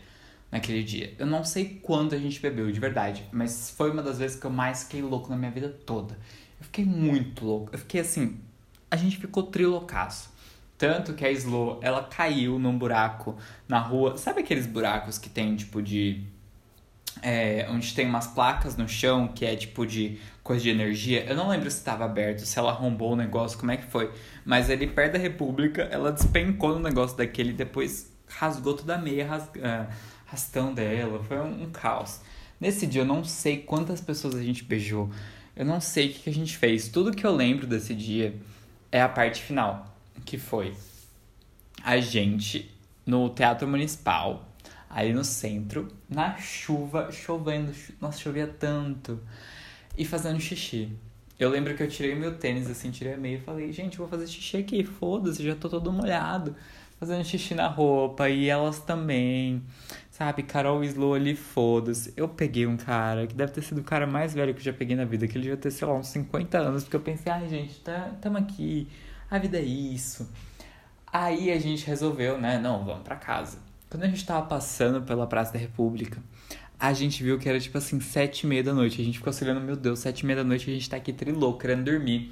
naquele 0.49 0.83
dia. 0.83 1.13
Eu 1.19 1.27
não 1.27 1.43
sei 1.43 1.79
quanto 1.83 2.15
a 2.15 2.17
gente 2.17 2.39
bebeu, 2.39 2.71
de 2.71 2.79
verdade, 2.79 3.23
mas 3.31 3.69
foi 3.71 3.91
uma 3.91 4.01
das 4.01 4.17
vezes 4.17 4.39
que 4.39 4.45
eu 4.45 4.51
mais 4.51 4.83
fiquei 4.83 5.01
louco 5.01 5.29
na 5.29 5.35
minha 5.35 5.51
vida 5.51 5.69
toda. 5.69 6.17
Eu 6.59 6.65
fiquei 6.65 6.85
muito 6.85 7.45
louco, 7.45 7.69
eu 7.73 7.79
fiquei 7.79 8.01
assim, 8.01 8.39
a 8.89 8.95
gente 8.95 9.17
ficou 9.17 9.43
trilocaço. 9.43 10.31
Tanto 10.77 11.13
que 11.13 11.23
a 11.23 11.31
Slow, 11.31 11.79
ela 11.83 12.03
caiu 12.03 12.57
num 12.57 12.75
buraco 12.75 13.37
na 13.67 13.77
rua. 13.77 14.17
Sabe 14.17 14.41
aqueles 14.41 14.65
buracos 14.65 15.19
que 15.19 15.29
tem, 15.29 15.55
tipo, 15.55 15.79
de 15.79 16.23
é, 17.21 17.67
onde 17.69 17.93
tem 17.93 18.07
umas 18.07 18.27
placas 18.27 18.75
no 18.75 18.87
chão 18.87 19.27
que 19.27 19.45
é 19.45 19.55
tipo 19.55 19.85
de 19.85 20.17
coisa 20.43 20.63
de 20.63 20.69
energia. 20.69 21.23
Eu 21.25 21.35
não 21.35 21.49
lembro 21.49 21.69
se 21.69 21.77
estava 21.77 22.05
aberto, 22.05 22.39
se 22.39 22.57
ela 22.57 22.71
arrombou 22.71 23.13
o 23.13 23.15
negócio, 23.15 23.57
como 23.57 23.71
é 23.71 23.77
que 23.77 23.85
foi. 23.85 24.11
Mas 24.43 24.69
ali 24.69 24.87
perto 24.87 25.13
da 25.13 25.19
República, 25.19 25.83
ela 25.83 26.11
despencou 26.11 26.73
no 26.73 26.79
negócio 26.79 27.15
daquele 27.15 27.51
e 27.51 27.53
depois 27.53 28.11
rasgou 28.27 28.73
toda 28.73 28.95
a 28.95 28.97
meia 28.97 29.27
uh, 29.27 29.93
rastão 30.25 30.73
dela. 30.73 31.23
Foi 31.23 31.37
um, 31.37 31.63
um, 31.63 31.71
caos. 31.71 32.21
Nesse 32.59 32.87
dia 32.87 33.01
eu 33.01 33.05
não 33.05 33.23
sei 33.23 33.57
quantas 33.57 34.01
pessoas 34.01 34.35
a 34.35 34.43
gente 34.43 34.63
beijou. 34.63 35.09
Eu 35.55 35.65
não 35.65 35.79
sei 35.79 36.09
o 36.09 36.13
que, 36.13 36.19
que 36.21 36.29
a 36.29 36.33
gente 36.33 36.57
fez. 36.57 36.87
Tudo 36.87 37.11
que 37.11 37.25
eu 37.25 37.35
lembro 37.35 37.67
desse 37.67 37.93
dia 37.93 38.35
é 38.91 39.01
a 39.01 39.09
parte 39.09 39.41
final, 39.41 39.95
que 40.25 40.37
foi 40.37 40.73
a 41.83 41.99
gente 41.99 42.71
no 43.05 43.29
Teatro 43.29 43.67
Municipal 43.67 44.50
ali 44.93 45.13
no 45.13 45.23
centro, 45.23 45.87
na 46.09 46.37
chuva, 46.37 47.11
chovendo. 47.11 47.71
Nossa, 47.99 48.19
chovia 48.19 48.47
tanto. 48.47 49.19
E 49.97 50.05
fazendo 50.05 50.39
xixi. 50.39 50.93
Eu 51.39 51.49
lembro 51.49 51.75
que 51.75 51.81
eu 51.81 51.87
tirei 51.87 52.13
meu 52.13 52.37
tênis, 52.37 52.69
assim, 52.69 52.91
tirei 52.91 53.13
a 53.13 53.17
meia 53.17 53.37
e 53.37 53.41
falei, 53.41 53.71
gente, 53.71 53.97
vou 53.97 54.07
fazer 54.07 54.27
xixi 54.27 54.57
aqui, 54.57 54.83
foda-se, 54.83 55.43
já 55.43 55.55
tô 55.55 55.67
todo 55.69 55.91
molhado. 55.91 56.55
Fazendo 56.99 57.23
xixi 57.25 57.55
na 57.55 57.67
roupa, 57.67 58.29
e 58.29 58.47
elas 58.47 58.79
também. 58.79 59.63
Sabe, 60.11 60.43
Carol 60.43 60.83
Slow 60.83 61.15
ali, 61.15 61.35
foda-se. 61.35 62.13
Eu 62.15 62.27
peguei 62.29 62.67
um 62.67 62.77
cara 62.77 63.25
que 63.25 63.33
deve 63.33 63.51
ter 63.53 63.63
sido 63.63 63.81
o 63.81 63.83
cara 63.83 64.05
mais 64.05 64.35
velho 64.35 64.53
que 64.53 64.59
eu 64.59 64.65
já 64.65 64.73
peguei 64.73 64.95
na 64.95 65.03
vida, 65.03 65.27
que 65.27 65.33
ele 65.33 65.43
devia 65.43 65.57
ter, 65.57 65.71
sei 65.71 65.87
lá, 65.87 65.95
uns 65.95 66.09
50 66.09 66.59
anos, 66.59 66.83
porque 66.83 66.95
eu 66.95 67.01
pensei, 67.01 67.31
ai, 67.31 67.49
gente, 67.49 67.79
tá, 67.79 68.11
tamo 68.21 68.37
aqui, 68.37 68.87
a 69.29 69.39
vida 69.39 69.57
é 69.57 69.63
isso. 69.63 70.29
Aí 71.11 71.51
a 71.51 71.59
gente 71.59 71.87
resolveu, 71.87 72.37
né, 72.39 72.59
não, 72.59 72.85
vamos 72.85 73.03
pra 73.03 73.15
casa. 73.15 73.70
Quando 73.91 74.05
a 74.05 74.07
gente 74.07 74.25
tava 74.25 74.45
passando 74.45 75.01
pela 75.01 75.27
Praça 75.27 75.51
da 75.51 75.59
República, 75.59 76.17
a 76.79 76.93
gente 76.93 77.21
viu 77.21 77.37
que 77.37 77.49
era 77.49 77.59
tipo 77.59 77.77
assim, 77.77 77.99
sete 77.99 78.43
e 78.43 78.47
meia 78.47 78.63
da 78.63 78.73
noite. 78.73 79.01
A 79.01 79.03
gente 79.03 79.17
ficou 79.17 79.33
olhando, 79.41 79.59
meu 79.59 79.75
Deus, 79.75 79.99
sete 79.99 80.21
e 80.21 80.25
meia 80.25 80.37
da 80.37 80.45
noite 80.45 80.71
a 80.71 80.73
gente 80.73 80.89
tá 80.89 80.95
aqui 80.95 81.11
trilou, 81.11 81.57
querendo 81.57 81.83
dormir. 81.83 82.31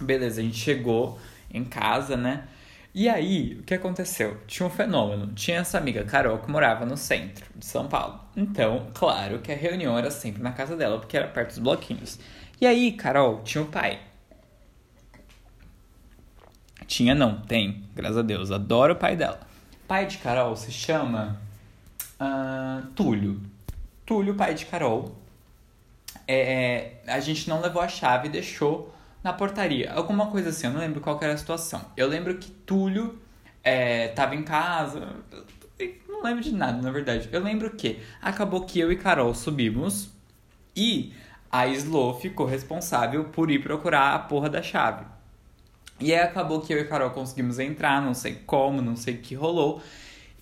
Beleza, 0.00 0.40
a 0.40 0.44
gente 0.44 0.58
chegou 0.58 1.16
em 1.48 1.64
casa, 1.64 2.16
né? 2.16 2.48
E 2.92 3.08
aí, 3.08 3.56
o 3.60 3.62
que 3.62 3.72
aconteceu? 3.72 4.36
Tinha 4.48 4.66
um 4.66 4.70
fenômeno. 4.70 5.32
Tinha 5.32 5.58
essa 5.58 5.78
amiga 5.78 6.02
Carol 6.02 6.38
que 6.38 6.50
morava 6.50 6.84
no 6.84 6.96
centro 6.96 7.46
de 7.54 7.64
São 7.64 7.86
Paulo. 7.86 8.18
Então, 8.36 8.88
claro 8.94 9.38
que 9.38 9.52
a 9.52 9.56
reunião 9.56 9.96
era 9.96 10.10
sempre 10.10 10.42
na 10.42 10.50
casa 10.50 10.76
dela, 10.76 10.98
porque 10.98 11.16
era 11.16 11.28
perto 11.28 11.50
dos 11.50 11.58
bloquinhos. 11.60 12.18
E 12.60 12.66
aí, 12.66 12.90
Carol 12.90 13.42
tinha 13.44 13.62
o 13.62 13.68
pai. 13.68 14.00
Tinha 16.88 17.14
não, 17.14 17.40
tem, 17.42 17.84
graças 17.94 18.18
a 18.18 18.22
Deus. 18.22 18.50
Adoro 18.50 18.94
o 18.94 18.96
pai 18.96 19.14
dela. 19.14 19.51
Pai 19.92 20.06
de 20.06 20.16
Carol 20.16 20.56
se 20.56 20.72
chama 20.72 21.38
uh, 22.18 22.86
Túlio. 22.94 23.38
Túlio, 24.06 24.34
pai 24.34 24.54
de 24.54 24.64
Carol. 24.64 25.14
É, 26.26 26.92
a 27.06 27.20
gente 27.20 27.46
não 27.46 27.60
levou 27.60 27.82
a 27.82 27.88
chave 27.88 28.28
e 28.28 28.30
deixou 28.30 28.90
na 29.22 29.34
portaria. 29.34 29.92
Alguma 29.92 30.28
coisa 30.28 30.48
assim, 30.48 30.66
eu 30.66 30.72
não 30.72 30.80
lembro 30.80 31.02
qual 31.02 31.18
era 31.20 31.34
a 31.34 31.36
situação. 31.36 31.84
Eu 31.94 32.08
lembro 32.08 32.38
que 32.38 32.50
Túlio 32.50 33.20
é, 33.62 34.08
tava 34.08 34.34
em 34.34 34.42
casa. 34.42 35.14
Não 36.08 36.22
lembro 36.22 36.42
de 36.42 36.54
nada, 36.54 36.80
na 36.80 36.90
verdade. 36.90 37.28
Eu 37.30 37.42
lembro 37.42 37.68
que 37.72 38.00
acabou 38.22 38.64
que 38.64 38.80
eu 38.80 38.90
e 38.90 38.96
Carol 38.96 39.34
subimos 39.34 40.08
e 40.74 41.12
a 41.50 41.66
Slo 41.66 42.18
ficou 42.18 42.46
responsável 42.46 43.24
por 43.24 43.50
ir 43.50 43.62
procurar 43.62 44.14
a 44.14 44.18
porra 44.20 44.48
da 44.48 44.62
chave. 44.62 45.04
E 46.02 46.12
aí 46.12 46.20
acabou 46.20 46.60
que 46.60 46.74
eu 46.74 46.78
e 46.80 46.84
Carol 46.84 47.10
conseguimos 47.10 47.60
entrar, 47.60 48.02
não 48.02 48.12
sei 48.12 48.34
como, 48.44 48.82
não 48.82 48.96
sei 48.96 49.14
o 49.14 49.18
que 49.18 49.36
rolou. 49.36 49.80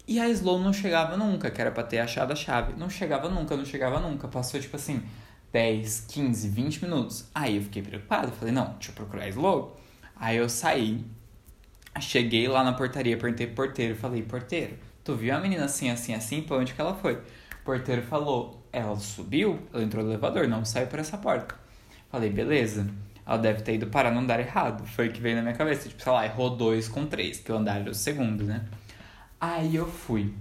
E 0.09 0.19
a 0.19 0.29
Slow 0.31 0.59
não 0.59 0.73
chegava 0.73 1.19
nunca, 1.19 1.51
que 1.51 1.61
era 1.61 1.71
pra 1.71 1.83
ter 1.83 1.99
achado 1.99 2.33
a 2.33 2.35
chave. 2.35 2.73
Não 2.79 2.89
chegava 2.89 3.29
nunca, 3.29 3.55
não 3.55 3.65
chegava 3.65 4.01
nunca. 4.01 4.27
Passou 4.27 4.59
tipo 4.59 4.77
assim, 4.77 5.03
10, 5.53 6.07
15, 6.09 6.49
20 6.49 6.85
minutos. 6.85 7.29
Aí 7.35 7.57
eu 7.57 7.63
fiquei 7.63 7.83
preocupado, 7.83 8.33
falei, 8.33 8.55
não, 8.55 8.73
deixa 8.73 8.91
eu 8.91 8.95
procurar 8.95 9.25
a 9.25 9.29
Slow. 9.29 9.77
Aí 10.17 10.39
eu 10.39 10.49
saí, 10.49 11.05
cheguei 12.01 12.49
lá 12.49 12.65
na 12.65 12.73
portaria, 12.73 13.19
perguntei 13.19 13.47
pro 13.47 13.67
porteiro, 13.67 13.95
falei, 13.95 14.23
porteiro, 14.23 14.79
tu 15.05 15.15
viu 15.15 15.35
a 15.35 15.41
menina 15.41 15.67
assim, 15.67 15.91
assim, 15.91 16.15
assim, 16.15 16.41
pra 16.41 16.57
onde 16.57 16.73
que 16.73 16.81
ela 16.81 16.95
foi? 16.95 17.15
O 17.15 17.65
porteiro 17.65 18.03
falou, 18.03 18.67
ela 18.73 18.97
subiu, 18.97 19.61
ela 19.73 19.83
entrou 19.83 20.03
no 20.03 20.11
elevador, 20.11 20.49
não 20.49 20.65
saiu 20.65 20.87
por 20.87 20.99
essa 20.99 21.19
porta. 21.19 21.55
Falei, 22.11 22.31
beleza. 22.31 22.91
Ela 23.27 23.39
deve 23.39 23.63
ter 23.63 23.75
ido 23.75 23.87
parar 23.87 24.11
no 24.11 24.21
andar 24.21 24.41
errado. 24.41 24.87
Foi 24.87 25.09
o 25.09 25.13
que 25.13 25.21
veio 25.21 25.37
na 25.37 25.43
minha 25.43 25.55
cabeça. 25.55 25.89
Tipo, 25.89 26.03
sei 26.03 26.13
lá, 26.13 26.25
errou 26.25 26.51
dois 26.57 26.89
com 26.89 27.07
três, 27.07 27.39
que 27.41 27.53
o 27.53 27.57
andar 27.57 27.81
era 27.81 27.91
o 27.91 27.95
segundo, 27.95 28.45
né? 28.45 28.65
Aí 29.41 29.77
eu 29.77 29.87
fui. 29.87 30.33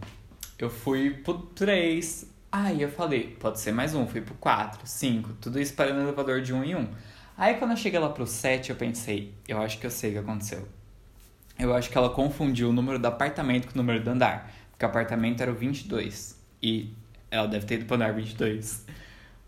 Eu 0.57 0.69
fui 0.69 1.11
pro 1.11 1.37
três, 1.37 2.29
Aí 2.51 2.81
eu 2.81 2.89
falei, 2.89 3.37
pode 3.39 3.59
ser 3.59 3.71
mais 3.71 3.93
um, 3.93 4.07
fui 4.07 4.21
pro 4.21 4.33
4, 4.33 4.81
5, 4.83 5.33
tudo 5.39 5.59
isso 5.59 5.75
parando 5.75 5.97
no 5.97 6.07
elevador 6.07 6.41
de 6.41 6.51
um 6.51 6.63
em 6.63 6.75
um. 6.75 6.87
Aí 7.37 7.53
quando 7.53 7.71
eu 7.71 7.77
cheguei 7.77 7.99
lá 7.99 8.09
pro 8.09 8.25
7, 8.25 8.71
eu 8.71 8.75
pensei, 8.75 9.35
eu 9.47 9.61
acho 9.61 9.77
que 9.77 9.85
eu 9.85 9.91
sei 9.91 10.09
o 10.09 10.13
que 10.13 10.19
aconteceu. 10.19 10.67
Eu 11.59 11.75
acho 11.75 11.89
que 11.89 11.97
ela 11.97 12.09
confundiu 12.09 12.69
o 12.69 12.73
número 12.73 12.97
do 12.97 13.05
apartamento 13.05 13.67
com 13.67 13.73
o 13.73 13.77
número 13.77 14.01
do 14.01 14.09
andar. 14.09 14.49
Porque 14.71 14.85
o 14.85 14.87
apartamento 14.87 15.41
era 15.41 15.51
o 15.51 15.53
22. 15.53 16.39
E 16.63 16.93
ela 17.29 17.47
deve 17.47 17.65
ter 17.65 17.75
ido 17.75 17.85
pro 17.85 17.95
andar 17.95 18.13
22. 18.13 18.85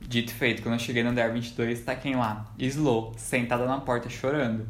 Dito 0.08 0.34
feito, 0.34 0.62
quando 0.62 0.74
eu 0.74 0.80
cheguei 0.80 1.04
no 1.04 1.10
andar 1.10 1.32
22, 1.32 1.82
tá 1.82 1.96
quem 1.96 2.16
lá? 2.16 2.52
Slow, 2.58 3.14
sentada 3.18 3.66
na 3.66 3.80
porta 3.80 4.10
chorando. 4.10 4.68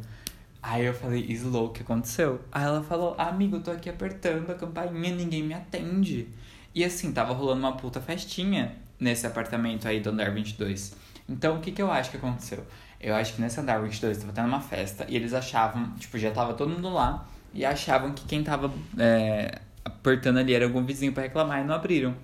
Aí 0.62 0.86
eu 0.86 0.94
falei, 0.94 1.26
Slow, 1.30 1.68
o 1.68 1.70
que 1.70 1.82
aconteceu? 1.82 2.42
Aí 2.52 2.64
ela 2.64 2.84
falou, 2.84 3.16
amigo, 3.18 3.56
eu 3.56 3.64
tô 3.64 3.72
aqui 3.72 3.90
apertando 3.90 4.50
a 4.52 4.54
campainha, 4.54 5.16
ninguém 5.16 5.42
me 5.42 5.54
atende. 5.54 6.28
E 6.76 6.84
assim, 6.84 7.12
tava 7.12 7.34
rolando 7.34 7.60
uma 7.60 7.76
puta 7.76 8.00
festinha 8.00 8.76
nesse 9.00 9.26
apartamento 9.26 9.88
aí 9.88 10.00
do 10.00 10.12
andar 10.12 10.32
22. 10.32 10.96
Então, 11.28 11.58
o 11.58 11.60
que 11.60 11.72
que 11.72 11.82
eu 11.82 11.92
acho 11.92 12.12
que 12.12 12.18
aconteceu? 12.18 12.64
Eu 13.00 13.16
acho 13.16 13.34
que 13.34 13.42
nesse 13.42 13.60
andar 13.60 13.82
22 13.82 14.20
tava 14.20 14.32
tendo 14.32 14.48
uma 14.48 14.62
festa 14.62 15.06
e 15.10 15.16
eles 15.16 15.34
achavam, 15.34 15.92
tipo, 15.98 16.18
já 16.20 16.30
tava 16.30 16.54
todo 16.54 16.70
mundo 16.70 16.94
lá 16.94 17.28
e 17.54 17.66
achavam 17.66 18.14
que 18.14 18.24
quem 18.26 18.44
tava 18.44 18.72
é, 18.98 19.60
apertando 19.84 20.38
ali 20.38 20.54
era 20.54 20.66
algum 20.66 20.84
vizinho 20.86 21.12
para 21.12 21.24
reclamar 21.24 21.62
e 21.62 21.64
não 21.64 21.74
abriram. 21.74 22.16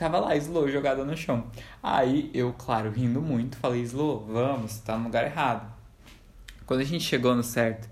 Tava 0.00 0.18
lá, 0.18 0.34
Slow, 0.34 0.66
jogada 0.70 1.04
no 1.04 1.14
chão. 1.14 1.44
Aí 1.82 2.30
eu, 2.32 2.54
claro, 2.54 2.90
rindo 2.90 3.20
muito, 3.20 3.58
falei, 3.58 3.82
Slow, 3.82 4.24
vamos, 4.32 4.78
tá 4.78 4.96
no 4.96 5.04
lugar 5.04 5.26
errado. 5.26 5.70
Quando 6.64 6.80
a 6.80 6.84
gente 6.84 7.04
chegou 7.04 7.36
no 7.36 7.42
certo, 7.42 7.86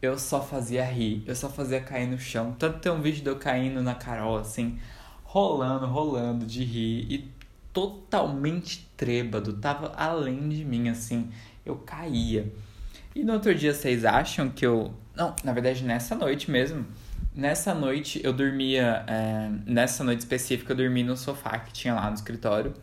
eu 0.00 0.16
só 0.16 0.40
fazia 0.40 0.84
rir, 0.84 1.24
eu 1.26 1.34
só 1.34 1.48
fazia 1.48 1.80
cair 1.80 2.06
no 2.06 2.16
chão. 2.16 2.54
Tanto 2.56 2.78
tem 2.78 2.92
um 2.92 3.02
vídeo 3.02 3.24
de 3.24 3.28
eu 3.28 3.40
caindo 3.40 3.82
na 3.82 3.96
Carol, 3.96 4.36
assim, 4.36 4.78
rolando, 5.24 5.84
rolando 5.86 6.46
de 6.46 6.62
rir 6.62 7.12
e 7.12 7.28
totalmente 7.72 8.88
trêbado, 8.96 9.54
tava 9.54 9.92
além 9.96 10.48
de 10.48 10.64
mim, 10.64 10.88
assim, 10.88 11.28
eu 11.66 11.74
caía. 11.74 12.52
E 13.16 13.24
no 13.24 13.32
outro 13.32 13.52
dia 13.52 13.74
vocês 13.74 14.04
acham 14.04 14.48
que 14.48 14.64
eu. 14.64 14.94
Não, 15.12 15.34
na 15.42 15.52
verdade 15.52 15.82
nessa 15.82 16.14
noite 16.14 16.52
mesmo. 16.52 16.86
Nessa 17.38 17.72
noite 17.72 18.20
eu 18.24 18.32
dormia. 18.32 19.04
É... 19.06 19.48
Nessa 19.64 20.02
noite 20.02 20.18
específica 20.18 20.72
eu 20.72 20.76
dormi 20.76 21.04
no 21.04 21.16
sofá 21.16 21.56
que 21.60 21.72
tinha 21.72 21.94
lá 21.94 22.08
no 22.08 22.14
escritório. 22.14 22.74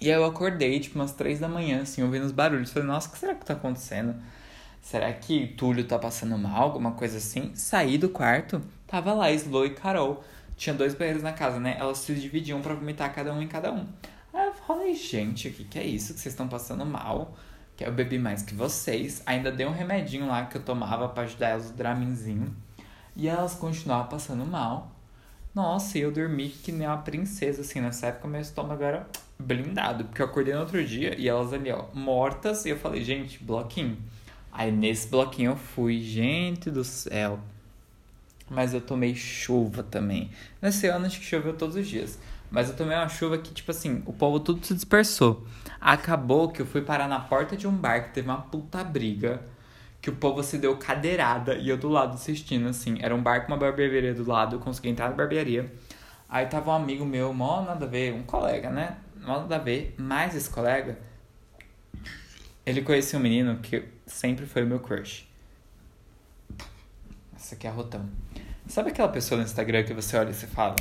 E 0.00 0.10
aí 0.10 0.16
eu 0.16 0.24
acordei, 0.24 0.80
tipo, 0.80 0.98
umas 0.98 1.12
três 1.12 1.38
da 1.38 1.46
manhã, 1.46 1.82
assim, 1.82 2.02
ouvindo 2.02 2.24
os 2.24 2.32
barulhos. 2.32 2.72
Falei, 2.72 2.88
nossa, 2.88 3.08
o 3.08 3.12
que 3.12 3.18
será 3.18 3.36
que 3.36 3.46
tá 3.46 3.52
acontecendo? 3.52 4.16
Será 4.82 5.12
que 5.12 5.46
Túlio 5.56 5.84
tá 5.84 5.96
passando 5.96 6.36
mal, 6.36 6.64
alguma 6.64 6.90
coisa 6.92 7.18
assim? 7.18 7.54
Saí 7.54 7.96
do 7.96 8.08
quarto, 8.08 8.60
tava 8.84 9.14
lá, 9.14 9.30
Slow 9.30 9.66
e 9.66 9.70
Carol 9.70 10.24
tinha 10.56 10.74
dois 10.74 10.94
banheiros 10.96 11.22
na 11.22 11.32
casa, 11.32 11.60
né? 11.60 11.76
Elas 11.78 11.98
se 11.98 12.12
dividiam 12.16 12.60
para 12.60 12.74
vomitar 12.74 13.14
cada 13.14 13.32
um 13.32 13.40
em 13.40 13.46
cada 13.46 13.72
um. 13.72 13.86
Aí 14.34 14.46
eu 14.48 14.54
falei, 14.54 14.92
gente, 14.92 15.46
o 15.46 15.52
que, 15.52 15.62
que 15.62 15.78
é 15.78 15.84
isso? 15.84 16.14
Que 16.14 16.20
vocês 16.20 16.32
estão 16.32 16.48
passando 16.48 16.84
mal? 16.84 17.36
Que 17.76 17.84
eu 17.84 17.92
bebi 17.92 18.18
mais 18.18 18.42
que 18.42 18.54
vocês. 18.54 19.22
Ainda 19.24 19.52
dei 19.52 19.66
um 19.66 19.72
remedinho 19.72 20.26
lá 20.26 20.46
que 20.46 20.56
eu 20.56 20.62
tomava 20.62 21.08
para 21.08 21.22
ajudar 21.22 21.50
elas, 21.50 21.70
o 21.70 21.74
Draminzinho. 21.74 22.65
E 23.16 23.28
elas 23.28 23.54
continuavam 23.54 24.08
passando 24.08 24.44
mal. 24.44 24.92
Nossa, 25.54 25.98
eu 25.98 26.12
dormi 26.12 26.50
que 26.50 26.70
nem 26.70 26.86
uma 26.86 26.98
princesa, 26.98 27.62
assim, 27.62 27.80
nessa 27.80 28.08
época 28.08 28.28
meu 28.28 28.40
estômago 28.40 28.82
era 28.82 29.06
blindado. 29.38 30.04
Porque 30.04 30.20
eu 30.20 30.26
acordei 30.26 30.54
no 30.54 30.60
outro 30.60 30.84
dia 30.84 31.18
e 31.18 31.28
elas 31.28 31.52
ali, 31.52 31.72
ó, 31.72 31.86
mortas. 31.94 32.64
E 32.66 32.70
eu 32.70 32.78
falei, 32.78 33.02
gente, 33.02 33.42
bloquinho. 33.42 33.96
Aí 34.52 34.70
nesse 34.70 35.08
bloquinho 35.08 35.52
eu 35.52 35.56
fui, 35.56 36.00
gente 36.00 36.70
do 36.70 36.84
céu 36.84 37.40
mas 38.48 38.72
eu 38.72 38.80
tomei 38.80 39.14
chuva 39.14 39.82
também. 39.82 40.30
Nesse 40.60 40.86
ano 40.86 41.06
acho 41.06 41.18
que 41.18 41.26
choveu 41.26 41.54
todos 41.54 41.76
os 41.76 41.86
dias. 41.86 42.18
Mas 42.50 42.68
eu 42.68 42.76
tomei 42.76 42.96
uma 42.96 43.08
chuva 43.08 43.36
que, 43.38 43.52
tipo 43.52 43.70
assim, 43.70 44.02
o 44.06 44.12
povo 44.12 44.38
tudo 44.38 44.64
se 44.64 44.74
dispersou. 44.74 45.44
Acabou 45.80 46.48
que 46.50 46.62
eu 46.62 46.66
fui 46.66 46.80
parar 46.80 47.08
na 47.08 47.18
porta 47.18 47.56
de 47.56 47.66
um 47.66 47.72
bar 47.72 48.04
que 48.04 48.14
teve 48.14 48.28
uma 48.28 48.40
puta 48.40 48.84
briga. 48.84 49.42
Que 50.06 50.10
o 50.10 50.14
povo 50.14 50.40
se 50.40 50.56
deu 50.56 50.76
cadeirada 50.76 51.56
e 51.56 51.68
eu 51.68 51.76
do 51.76 51.88
lado 51.88 52.14
assistindo, 52.14 52.68
assim. 52.68 52.96
Era 53.00 53.12
um 53.12 53.20
bar 53.20 53.40
com 53.40 53.48
uma 53.48 53.56
barbearia 53.56 54.14
do 54.14 54.24
lado, 54.24 54.54
eu 54.54 54.60
consegui 54.60 54.88
entrar 54.88 55.08
na 55.08 55.16
barbearia. 55.16 55.74
Aí 56.28 56.46
tava 56.46 56.70
um 56.70 56.74
amigo 56.74 57.04
meu, 57.04 57.34
mó 57.34 57.60
nada 57.62 57.86
a 57.86 57.88
ver, 57.88 58.14
um 58.14 58.22
colega, 58.22 58.70
né? 58.70 58.98
Mó 59.20 59.40
nada 59.40 59.56
a 59.56 59.58
ver. 59.58 59.96
Mas 59.98 60.36
esse 60.36 60.48
colega, 60.48 60.96
ele 62.64 62.82
conhecia 62.82 63.18
um 63.18 63.22
menino 63.22 63.58
que 63.58 63.82
sempre 64.06 64.46
foi 64.46 64.62
o 64.62 64.66
meu 64.68 64.78
crush. 64.78 65.28
Essa 67.34 67.56
aqui 67.56 67.66
é 67.66 67.70
a 67.70 67.72
Rotão. 67.72 68.08
Sabe 68.68 68.90
aquela 68.90 69.08
pessoa 69.08 69.38
no 69.38 69.44
Instagram 69.44 69.82
que 69.82 69.92
você 69.92 70.16
olha 70.16 70.30
e 70.30 70.34
você 70.34 70.46
fala: 70.46 70.76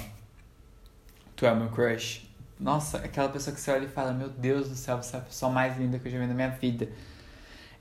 Tu 1.35 1.47
é 1.47 1.55
meu 1.55 1.69
crush? 1.69 2.29
Nossa, 2.59 2.99
aquela 2.99 3.29
pessoa 3.29 3.55
que 3.55 3.59
você 3.59 3.71
olha 3.71 3.85
e 3.85 3.89
fala: 3.89 4.13
Meu 4.13 4.29
Deus 4.29 4.69
do 4.69 4.75
céu, 4.75 5.01
você 5.01 5.15
é 5.15 5.19
a 5.19 5.23
pessoa 5.23 5.51
mais 5.51 5.75
linda 5.79 5.97
que 5.97 6.09
eu 6.09 6.11
já 6.11 6.19
vi 6.19 6.27
na 6.27 6.35
minha 6.35 6.49
vida. 6.49 6.87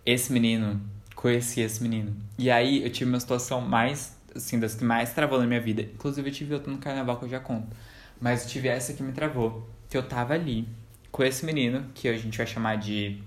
Esse 0.07 0.33
menino, 0.33 0.81
conheci 1.25 1.63
esse 1.63 1.83
menino. 1.83 2.15
E 2.37 2.51
aí 2.51 2.85
eu 2.85 2.91
tive 2.91 3.09
uma 3.09 3.19
situação 3.19 3.59
mais, 3.63 4.15
assim, 4.37 4.61
das 4.61 4.75
que 4.75 4.85
mais 4.85 5.15
travou 5.15 5.41
na 5.41 5.47
minha 5.47 5.61
vida. 5.61 5.81
Inclusive 5.81 6.29
eu 6.29 6.35
tive 6.35 6.53
outra 6.53 6.71
no 6.71 6.77
carnaval 6.77 7.17
que 7.17 7.25
eu 7.25 7.31
já 7.31 7.41
conto. 7.41 7.75
Mas 8.21 8.43
eu 8.43 8.51
tive 8.51 8.69
essa 8.69 8.93
que 8.93 9.03
me 9.03 9.11
travou. 9.11 9.67
Que 9.89 9.97
eu 9.97 10.03
tava 10.07 10.35
ali 10.35 10.69
com 11.11 11.25
esse 11.25 11.47
menino, 11.47 11.87
que 11.95 12.09
a 12.09 12.19
gente 12.19 12.37
vai 12.37 12.47
chamar 12.47 12.77
de. 12.77 13.23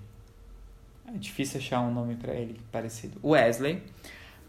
É 1.07 1.17
difícil 1.17 1.59
achar 1.59 1.81
um 1.81 1.91
nome 1.91 2.15
para 2.15 2.35
ele 2.35 2.61
parecido. 2.71 3.19
Wesley. 3.23 3.81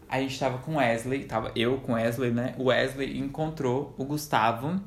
a 0.07 0.19
gente 0.19 0.37
tava 0.37 0.59
com 0.59 0.75
Wesley, 0.75 1.23
tava 1.23 1.51
eu 1.55 1.79
com 1.79 1.93
Wesley, 1.93 2.29
né? 2.29 2.53
O 2.55 2.65
Wesley 2.65 3.17
encontrou 3.17 3.95
o 3.97 4.05
Gustavo. 4.05 4.79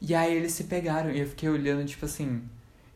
E 0.00 0.14
aí 0.14 0.34
eles 0.34 0.52
se 0.52 0.64
pegaram. 0.64 1.10
E 1.10 1.20
eu 1.20 1.26
fiquei 1.26 1.50
olhando, 1.50 1.84
tipo 1.84 2.06
assim, 2.06 2.42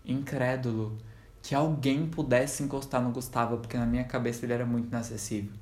incrédulo. 0.03 0.97
Que 1.43 1.55
alguém 1.55 2.07
pudesse 2.07 2.63
encostar 2.63 3.03
no 3.03 3.11
Gustavo, 3.11 3.59
porque 3.59 3.77
na 3.77 3.87
minha 3.87 4.05
cabeça 4.05 4.45
ele 4.45 4.53
era 4.53 4.67
muito 4.67 4.89
inacessível. 4.89 5.53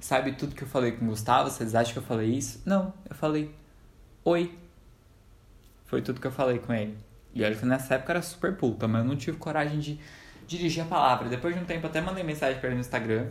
Sabe 0.00 0.32
tudo 0.32 0.54
que 0.54 0.62
eu 0.62 0.68
falei 0.68 0.92
com 0.92 1.04
o 1.04 1.08
Gustavo? 1.08 1.50
Vocês 1.50 1.74
acham 1.74 1.92
que 1.92 1.98
eu 1.98 2.02
falei 2.02 2.30
isso? 2.30 2.62
Não, 2.64 2.92
eu 3.08 3.14
falei 3.14 3.54
oi. 4.24 4.56
Foi 5.86 6.02
tudo 6.02 6.20
que 6.20 6.26
eu 6.26 6.32
falei 6.32 6.58
com 6.58 6.72
ele. 6.72 6.96
E 7.34 7.42
olha 7.42 7.54
que 7.54 7.64
nessa 7.64 7.94
época 7.94 8.12
era 8.12 8.22
super 8.22 8.56
puta, 8.56 8.86
mas 8.86 9.02
eu 9.02 9.08
não 9.08 9.16
tive 9.16 9.36
coragem 9.38 9.78
de 9.78 9.98
dirigir 10.46 10.82
a 10.82 10.86
palavra. 10.86 11.28
Depois 11.28 11.54
de 11.54 11.60
um 11.60 11.64
tempo 11.64 11.86
até 11.86 12.00
mandei 12.00 12.22
mensagem 12.22 12.58
para 12.58 12.68
ele 12.68 12.76
no 12.76 12.80
Instagram. 12.80 13.28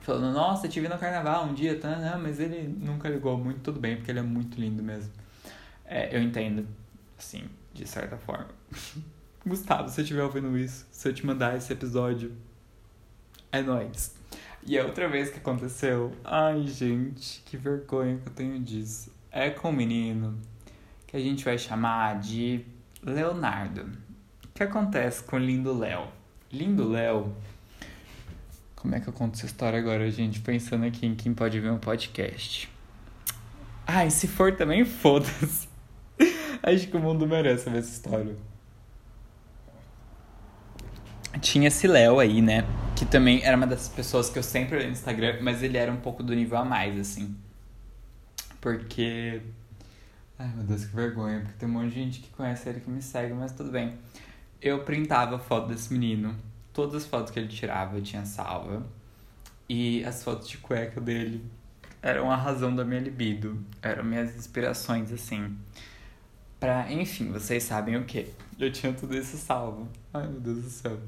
Falando, 0.00 0.32
nossa, 0.32 0.68
te 0.68 0.80
vi 0.80 0.88
no 0.88 0.98
carnaval 0.98 1.46
um 1.46 1.54
dia, 1.54 1.78
tá? 1.78 1.96
Não, 1.96 2.20
mas 2.20 2.38
ele 2.38 2.68
nunca 2.68 3.08
ligou 3.08 3.36
muito, 3.36 3.60
tudo 3.60 3.80
bem, 3.80 3.96
porque 3.96 4.10
ele 4.10 4.20
é 4.20 4.22
muito 4.22 4.60
lindo 4.60 4.82
mesmo. 4.82 5.10
É, 5.84 6.16
eu 6.16 6.22
entendo, 6.22 6.66
assim, 7.18 7.44
de 7.72 7.86
certa 7.86 8.16
forma. 8.16 8.48
Gustavo, 9.46 9.88
se 9.88 9.94
você 9.94 10.02
estiver 10.02 10.24
ouvindo 10.24 10.58
isso, 10.58 10.84
se 10.90 11.08
eu 11.08 11.14
te 11.14 11.24
mandar 11.24 11.56
esse 11.56 11.72
episódio, 11.72 12.32
é 13.52 13.62
nóis. 13.62 14.12
E 14.64 14.76
a 14.76 14.84
outra 14.84 15.08
vez 15.08 15.30
que 15.30 15.38
aconteceu, 15.38 16.10
ai 16.24 16.66
gente, 16.66 17.42
que 17.46 17.56
vergonha 17.56 18.16
que 18.16 18.28
eu 18.28 18.32
tenho 18.32 18.58
disso. 18.58 19.14
É 19.30 19.48
com 19.48 19.68
um 19.68 19.72
menino 19.72 20.36
que 21.06 21.16
a 21.16 21.20
gente 21.20 21.44
vai 21.44 21.56
chamar 21.56 22.18
de 22.18 22.66
Leonardo. 23.00 23.82
O 24.44 24.48
que 24.52 24.64
acontece 24.64 25.22
com 25.22 25.36
o 25.36 25.38
lindo 25.38 25.72
Léo? 25.78 26.08
Lindo 26.52 26.88
Léo. 26.88 27.32
Como 28.74 28.96
é 28.96 29.00
que 29.00 29.06
eu 29.06 29.12
conto 29.12 29.36
essa 29.36 29.46
história 29.46 29.78
agora, 29.78 30.10
gente? 30.10 30.40
Pensando 30.40 30.86
aqui 30.86 31.06
em 31.06 31.14
quem 31.14 31.32
pode 31.32 31.60
ver 31.60 31.70
um 31.70 31.78
podcast. 31.78 32.68
Ai, 33.86 34.10
se 34.10 34.26
for 34.26 34.56
também, 34.56 34.84
foda-se. 34.84 35.68
Acho 36.64 36.88
que 36.88 36.96
o 36.96 37.00
mundo 37.00 37.28
merece 37.28 37.70
ver 37.70 37.78
essa 37.78 37.92
história. 37.92 38.34
Tinha 41.40 41.68
esse 41.68 41.86
Léo 41.86 42.18
aí, 42.18 42.40
né? 42.40 42.64
Que 42.94 43.04
também 43.04 43.42
era 43.44 43.56
uma 43.56 43.66
das 43.66 43.88
pessoas 43.88 44.30
que 44.30 44.38
eu 44.38 44.42
sempre 44.42 44.76
olhei 44.76 44.86
no 44.86 44.92
Instagram, 44.92 45.38
mas 45.42 45.62
ele 45.62 45.76
era 45.76 45.92
um 45.92 45.98
pouco 45.98 46.22
do 46.22 46.34
nível 46.34 46.58
a 46.58 46.64
mais, 46.64 46.98
assim. 46.98 47.36
Porque. 48.60 49.42
Ai 50.38 50.48
meu 50.54 50.64
Deus, 50.64 50.84
que 50.84 50.94
vergonha, 50.94 51.40
porque 51.40 51.54
tem 51.58 51.68
um 51.68 51.72
monte 51.72 51.88
de 51.88 51.94
gente 51.94 52.20
que 52.20 52.30
conhece 52.30 52.68
ele 52.68 52.80
que 52.80 52.90
me 52.90 53.02
segue, 53.02 53.34
mas 53.34 53.52
tudo 53.52 53.70
bem. 53.70 53.94
Eu 54.60 54.84
printava 54.84 55.36
a 55.36 55.38
foto 55.38 55.68
desse 55.68 55.92
menino. 55.92 56.34
Todas 56.72 57.02
as 57.02 57.06
fotos 57.06 57.30
que 57.30 57.38
ele 57.38 57.48
tirava 57.48 57.96
eu 57.96 58.02
tinha 58.02 58.24
salva. 58.24 58.86
E 59.68 60.04
as 60.04 60.22
fotos 60.22 60.48
de 60.48 60.58
cueca 60.58 61.00
dele 61.00 61.44
eram 62.02 62.30
a 62.30 62.36
razão 62.36 62.74
da 62.74 62.84
minha 62.84 63.00
libido. 63.00 63.58
Eram 63.82 64.04
minhas 64.04 64.34
inspirações, 64.36 65.12
assim. 65.12 65.56
Pra, 66.58 66.90
enfim, 66.90 67.30
vocês 67.30 67.62
sabem 67.62 67.96
o 67.96 68.04
que. 68.04 68.32
Eu 68.58 68.72
tinha 68.72 68.92
tudo 68.92 69.14
isso 69.16 69.36
salvo. 69.36 69.88
Ai 70.12 70.26
meu 70.26 70.40
Deus 70.40 70.62
do 70.62 70.70
céu. 70.70 70.98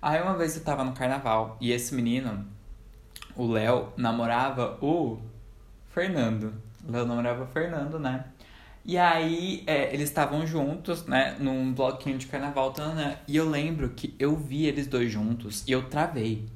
Aí 0.00 0.22
uma 0.22 0.36
vez 0.36 0.56
eu 0.56 0.64
tava 0.64 0.82
no 0.84 0.92
carnaval 0.92 1.56
e 1.60 1.72
esse 1.72 1.94
menino, 1.94 2.46
o 3.36 3.46
Léo, 3.46 3.92
namorava 3.96 4.78
o 4.80 5.20
Fernando. 5.92 6.54
O 6.86 6.92
Léo 6.92 7.06
namorava 7.06 7.44
o 7.44 7.46
Fernando, 7.46 7.98
né? 7.98 8.24
E 8.84 8.96
aí 8.96 9.62
é, 9.66 9.92
eles 9.92 10.08
estavam 10.08 10.46
juntos, 10.46 11.04
né? 11.04 11.36
Num 11.38 11.72
bloquinho 11.72 12.16
de 12.16 12.26
carnaval, 12.26 12.72
tá, 12.72 12.88
né? 12.94 13.18
E 13.28 13.36
eu 13.36 13.48
lembro 13.48 13.90
que 13.90 14.14
eu 14.18 14.36
vi 14.36 14.66
eles 14.66 14.86
dois 14.86 15.10
juntos 15.12 15.62
e 15.66 15.72
eu 15.72 15.88
travei. 15.88 16.46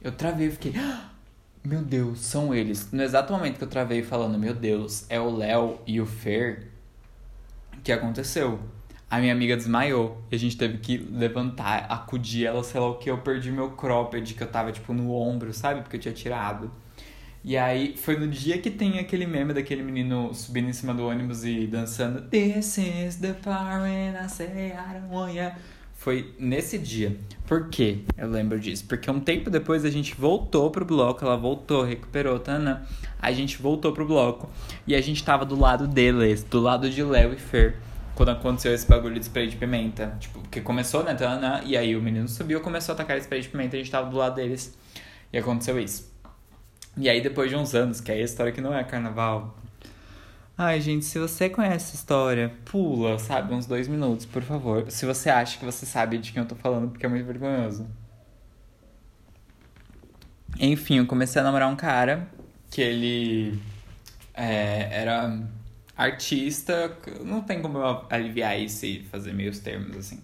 Eu 0.00 0.12
travei 0.12 0.48
e 0.48 0.50
fiquei. 0.50 0.74
Ah, 0.76 1.10
meu 1.64 1.80
Deus, 1.80 2.20
são 2.20 2.54
eles. 2.54 2.90
No 2.92 3.02
exato 3.02 3.32
momento 3.32 3.56
que 3.56 3.64
eu 3.64 3.68
travei 3.68 4.02
falando, 4.02 4.38
meu 4.38 4.54
Deus, 4.54 5.06
é 5.08 5.18
o 5.18 5.30
Léo 5.34 5.78
e 5.86 6.00
o 6.00 6.06
Fer, 6.06 6.72
que 7.82 7.92
aconteceu? 7.92 8.60
A 9.12 9.18
minha 9.18 9.34
amiga 9.34 9.54
desmaiou. 9.54 10.22
E 10.30 10.34
a 10.34 10.38
gente 10.38 10.56
teve 10.56 10.78
que 10.78 10.96
levantar, 10.96 11.84
acudir 11.90 12.46
ela, 12.46 12.64
sei 12.64 12.80
lá 12.80 12.88
o 12.88 12.94
que. 12.94 13.10
Eu 13.10 13.18
perdi 13.18 13.52
meu 13.52 13.72
cropped, 13.72 14.32
que 14.32 14.42
eu 14.42 14.46
tava, 14.46 14.72
tipo, 14.72 14.94
no 14.94 15.12
ombro, 15.12 15.52
sabe? 15.52 15.82
Porque 15.82 15.96
eu 15.96 16.00
tinha 16.00 16.14
tirado. 16.14 16.70
E 17.44 17.58
aí, 17.58 17.94
foi 17.94 18.16
no 18.16 18.26
dia 18.26 18.56
que 18.56 18.70
tem 18.70 18.98
aquele 18.98 19.26
meme 19.26 19.52
daquele 19.52 19.82
menino 19.82 20.32
subindo 20.32 20.70
em 20.70 20.72
cima 20.72 20.94
do 20.94 21.06
ônibus 21.06 21.44
e 21.44 21.66
dançando 21.66 22.22
This 22.22 22.78
is 22.78 23.16
the 23.16 23.34
when 23.82 24.14
I 24.16 24.28
say 24.30 24.68
I 24.68 24.94
don't 24.94 25.14
want 25.14 25.34
ya. 25.34 25.58
Foi 25.92 26.34
nesse 26.38 26.78
dia. 26.78 27.14
Por 27.46 27.68
quê? 27.68 27.98
Eu 28.16 28.30
lembro 28.30 28.58
disso. 28.58 28.86
Porque 28.88 29.10
um 29.10 29.20
tempo 29.20 29.50
depois 29.50 29.84
a 29.84 29.90
gente 29.90 30.14
voltou 30.14 30.70
pro 30.70 30.86
bloco, 30.86 31.22
ela 31.22 31.36
voltou, 31.36 31.84
recuperou, 31.84 32.38
Tana. 32.38 32.86
A 33.20 33.30
gente 33.30 33.60
voltou 33.60 33.92
pro 33.92 34.06
bloco 34.06 34.48
e 34.86 34.94
a 34.94 35.00
gente 35.02 35.22
tava 35.22 35.44
do 35.44 35.54
lado 35.54 35.86
deles, 35.86 36.42
do 36.42 36.58
lado 36.58 36.88
de 36.88 37.02
Léo 37.02 37.34
e 37.34 37.36
Fer 37.36 37.76
quando 38.22 38.36
aconteceu 38.36 38.72
esse 38.72 38.86
bagulho 38.86 39.18
de 39.18 39.24
spray 39.24 39.48
de 39.48 39.56
pimenta. 39.56 40.16
Tipo, 40.20 40.40
que 40.48 40.60
começou, 40.60 41.02
né? 41.02 41.12
Tana, 41.12 41.60
e 41.64 41.76
aí 41.76 41.96
o 41.96 42.00
menino 42.00 42.28
subiu 42.28 42.60
começou 42.60 42.92
a 42.92 42.94
atacar 42.94 43.18
spray 43.18 43.40
de 43.40 43.48
pimenta 43.48 43.74
a 43.74 43.80
gente 43.80 43.90
tava 43.90 44.08
do 44.08 44.16
lado 44.16 44.36
deles. 44.36 44.78
E 45.32 45.38
aconteceu 45.38 45.76
isso. 45.80 46.08
E 46.96 47.10
aí, 47.10 47.20
depois 47.20 47.50
de 47.50 47.56
uns 47.56 47.74
anos, 47.74 48.00
que 48.00 48.12
é 48.12 48.14
a 48.14 48.20
história 48.20 48.52
que 48.52 48.60
não 48.60 48.72
é 48.72 48.84
carnaval. 48.84 49.58
Ai, 50.56 50.80
gente, 50.80 51.04
se 51.04 51.18
você 51.18 51.48
conhece 51.48 51.86
essa 51.86 51.96
história, 51.96 52.54
pula, 52.64 53.18
sabe? 53.18 53.52
Uns 53.52 53.66
dois 53.66 53.88
minutos, 53.88 54.24
por 54.24 54.42
favor. 54.42 54.88
Se 54.88 55.04
você 55.04 55.28
acha 55.28 55.58
que 55.58 55.64
você 55.64 55.84
sabe 55.84 56.16
de 56.18 56.30
quem 56.30 56.42
eu 56.42 56.48
tô 56.48 56.54
falando, 56.54 56.90
porque 56.90 57.04
é 57.04 57.08
muito 57.08 57.26
vergonhoso. 57.26 57.88
Enfim, 60.60 60.98
eu 60.98 61.06
comecei 61.06 61.40
a 61.40 61.44
namorar 61.44 61.68
um 61.68 61.76
cara 61.76 62.28
que 62.70 62.80
ele 62.80 63.60
é, 64.32 65.00
era 65.00 65.42
artista, 66.02 66.96
não 67.24 67.40
tem 67.40 67.60
como 67.60 67.78
eu 67.78 68.04
aliviar 68.10 68.58
isso 68.60 68.84
e 68.86 69.02
fazer 69.04 69.32
meios 69.32 69.58
termos 69.58 69.96
assim. 69.96 70.20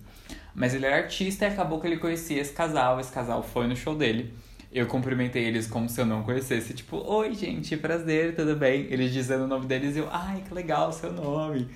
Mas 0.54 0.74
ele 0.74 0.86
era 0.86 0.96
artista 0.96 1.44
e 1.44 1.48
acabou 1.48 1.80
que 1.80 1.86
ele 1.86 1.98
conhecia 1.98 2.40
esse 2.40 2.52
casal, 2.52 2.98
esse 2.98 3.12
casal 3.12 3.42
foi 3.42 3.66
no 3.66 3.76
show 3.76 3.94
dele. 3.94 4.34
Eu 4.70 4.86
cumprimentei 4.86 5.44
eles 5.44 5.66
como 5.66 5.88
se 5.88 6.00
eu 6.00 6.04
não 6.04 6.22
conhecesse, 6.22 6.74
tipo, 6.74 6.96
oi 6.96 7.34
gente, 7.34 7.76
prazer, 7.76 8.34
tudo 8.34 8.54
bem? 8.56 8.86
Eles 8.90 9.12
dizendo 9.12 9.44
o 9.44 9.46
nome 9.46 9.66
deles 9.66 9.96
e 9.96 10.00
eu, 10.00 10.08
ai 10.10 10.42
que 10.46 10.52
legal 10.52 10.92
seu 10.92 11.12
nome. 11.12 11.68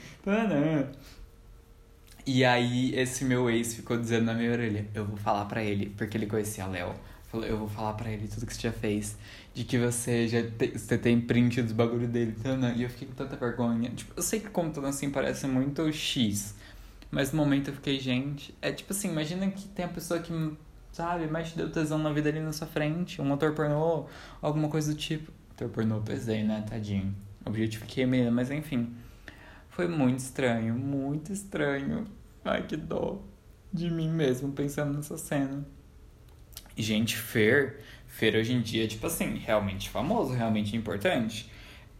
E 2.27 2.45
aí 2.45 2.95
esse 2.95 3.25
meu 3.25 3.51
ex 3.51 3.75
ficou 3.75 3.97
dizendo 3.97 4.27
na 4.27 4.35
minha 4.35 4.53
orelha, 4.53 4.87
eu 4.95 5.05
vou 5.05 5.17
falar 5.17 5.47
para 5.47 5.63
ele, 5.63 5.93
porque 5.97 6.17
ele 6.17 6.27
conhecia 6.27 6.65
a 6.65 6.69
Léo. 6.69 6.95
Eu 7.35 7.57
vou 7.57 7.69
falar 7.69 7.95
para 7.95 8.11
ele 8.11 8.29
tudo 8.29 8.45
que 8.45 8.53
você 8.53 8.61
já 8.61 8.73
fez. 8.73 9.17
De 9.55 9.65
que 9.65 9.79
você 9.79 10.27
já 10.27 10.43
te, 10.43 10.79
você 10.79 10.97
tem 10.97 11.21
print 11.21 11.63
dos 11.63 11.73
bagulho 11.73 12.09
dele. 12.09 12.35
Tana. 12.43 12.73
E 12.73 12.83
eu 12.83 12.91
fiquei 12.91 13.09
com 13.09 13.15
tanta 13.15 13.37
vergonha. 13.37 13.91
Tipo, 13.91 14.15
eu 14.17 14.23
sei 14.23 14.41
que 14.41 14.49
contando 14.49 14.87
assim 14.87 15.11
parece 15.11 15.47
muito 15.47 15.93
X. 15.93 16.55
Mas 17.11 17.33
no 17.33 17.39
momento 17.39 17.69
eu 17.69 17.75
fiquei, 17.75 17.99
gente. 18.01 18.55
É 18.63 18.73
tipo 18.73 18.93
assim, 18.93 19.11
imagina 19.11 19.51
que 19.51 19.69
tem 19.69 19.85
a 19.85 19.89
pessoa 19.89 20.21
que, 20.21 20.33
sabe, 20.91 21.27
mais 21.27 21.51
te 21.51 21.57
deu 21.57 21.71
tesão 21.71 21.99
na 21.99 22.11
vida 22.13 22.31
ali 22.31 22.41
na 22.41 22.53
sua 22.53 22.67
frente. 22.67 23.21
Um 23.21 23.27
motor 23.27 23.53
pornô, 23.53 24.07
alguma 24.41 24.69
coisa 24.69 24.95
do 24.95 24.99
tipo. 24.99 25.31
Motor 25.51 25.69
pornô 25.69 26.01
pesei, 26.01 26.43
né, 26.43 26.65
tadinho. 26.67 27.15
Objetifiquei 27.45 28.07
menina, 28.07 28.31
mas 28.31 28.51
enfim. 28.51 28.95
Foi 29.69 29.87
muito 29.87 30.21
estranho, 30.21 30.75
muito 30.75 31.33
estranho. 31.33 32.07
Ai, 32.45 32.67
que 32.67 32.77
dó 32.77 33.23
de 33.73 33.91
mim 33.91 34.11
mesmo 34.11 34.53
pensando 34.53 34.93
nessa 34.93 35.17
cena. 35.17 35.65
Gente, 36.77 37.17
Fer, 37.17 37.81
Fer 38.13 38.37
hoje 38.37 38.53
em 38.53 38.61
dia, 38.61 38.87
tipo 38.87 39.07
assim, 39.07 39.39
realmente 39.39 39.89
famoso, 39.89 40.35
realmente 40.35 40.77
importante. 40.77 41.51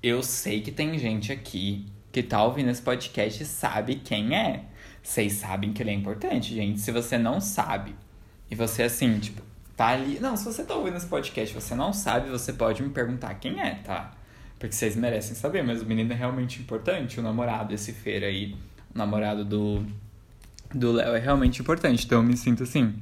Eu 0.03 0.23
sei 0.23 0.61
que 0.61 0.71
tem 0.71 0.99
gente 0.99 1.33
aqui 1.33 1.87
que 2.13 2.23
tá 2.23 2.45
ouvindo 2.45 2.69
esse 2.69 2.83
podcast 2.83 3.43
e 3.43 3.47
sabe 3.47 3.95
quem 3.95 4.37
é. 4.37 4.63
Vocês 5.03 5.33
sabem 5.33 5.73
que 5.73 5.83
ele 5.83 5.89
é 5.89 5.95
importante, 5.95 6.55
gente. 6.55 6.81
Se 6.81 6.93
você 6.93 7.17
não 7.17 7.41
sabe, 7.41 7.97
e 8.51 8.55
você 8.55 8.83
assim, 8.83 9.19
tipo, 9.21 9.41
tá 9.75 9.87
ali. 9.89 10.21
Não, 10.21 10.37
se 10.37 10.45
você 10.45 10.63
tá 10.63 10.75
ouvindo 10.75 10.99
esse 10.99 11.07
podcast 11.07 11.55
você 11.55 11.75
não 11.75 11.95
sabe, 11.95 12.29
você 12.29 12.53
pode 12.53 12.83
me 12.83 12.91
perguntar 12.91 13.35
quem 13.37 13.63
é, 13.63 13.77
tá? 13.77 14.13
Porque 14.59 14.75
vocês 14.75 14.95
merecem 14.95 15.35
saber, 15.35 15.63
mas 15.65 15.81
o 15.81 15.87
menino 15.87 16.13
é 16.13 16.15
realmente 16.15 16.61
importante, 16.61 17.19
o 17.19 17.23
namorado, 17.23 17.73
esse 17.73 17.91
Fer 17.91 18.23
aí, 18.23 18.55
o 18.95 18.99
namorado 18.99 19.47
do 19.47 19.85
do 20.75 20.93
Léo 20.93 21.17
é 21.17 21.19
realmente 21.19 21.63
importante, 21.63 22.05
então 22.05 22.19
eu 22.19 22.25
me 22.25 22.37
sinto 22.37 22.63
assim 22.63 22.95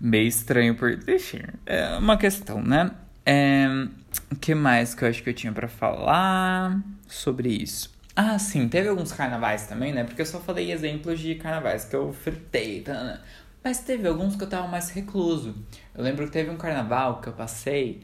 meio 0.00 0.26
estranho 0.26 0.74
por. 0.74 0.98
Enfim, 1.08 1.42
é 1.66 1.96
uma 1.96 2.16
questão, 2.16 2.62
né? 2.62 2.90
É... 3.24 3.66
O 4.30 4.36
que 4.36 4.54
mais 4.54 4.94
que 4.94 5.04
eu 5.04 5.08
acho 5.08 5.22
que 5.22 5.30
eu 5.30 5.34
tinha 5.34 5.52
para 5.52 5.68
falar 5.68 6.80
sobre 7.08 7.48
isso? 7.48 7.92
Ah, 8.16 8.38
sim, 8.38 8.68
teve 8.68 8.88
alguns 8.88 9.12
carnavais 9.12 9.66
também, 9.66 9.92
né? 9.92 10.04
Porque 10.04 10.22
eu 10.22 10.26
só 10.26 10.38
falei 10.38 10.70
exemplos 10.70 11.18
de 11.18 11.34
carnavais 11.34 11.84
que 11.84 11.96
eu 11.96 12.12
fritei, 12.12 12.82
tá? 12.82 12.92
Né? 12.92 13.20
Mas 13.62 13.80
teve 13.80 14.06
alguns 14.06 14.36
que 14.36 14.44
eu 14.44 14.48
tava 14.48 14.68
mais 14.68 14.90
recluso. 14.90 15.54
Eu 15.94 16.04
lembro 16.04 16.26
que 16.26 16.32
teve 16.32 16.50
um 16.50 16.56
carnaval 16.56 17.20
que 17.20 17.28
eu 17.28 17.32
passei, 17.32 18.02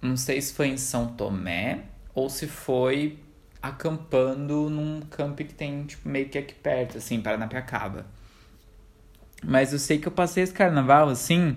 não 0.00 0.16
sei 0.16 0.40
se 0.40 0.54
foi 0.54 0.68
em 0.68 0.78
São 0.78 1.08
Tomé 1.08 1.80
ou 2.14 2.30
se 2.30 2.46
foi 2.46 3.18
acampando 3.60 4.70
num 4.70 5.00
camp 5.00 5.38
que 5.38 5.52
tem, 5.52 5.84
tipo, 5.84 6.08
meio 6.08 6.28
que 6.28 6.38
aqui 6.38 6.54
perto, 6.54 6.98
assim, 6.98 7.20
Paranapiacaba. 7.20 8.06
Mas 9.44 9.72
eu 9.72 9.78
sei 9.78 9.98
que 9.98 10.08
eu 10.08 10.12
passei 10.12 10.42
esse 10.42 10.52
carnaval 10.52 11.08
assim, 11.08 11.56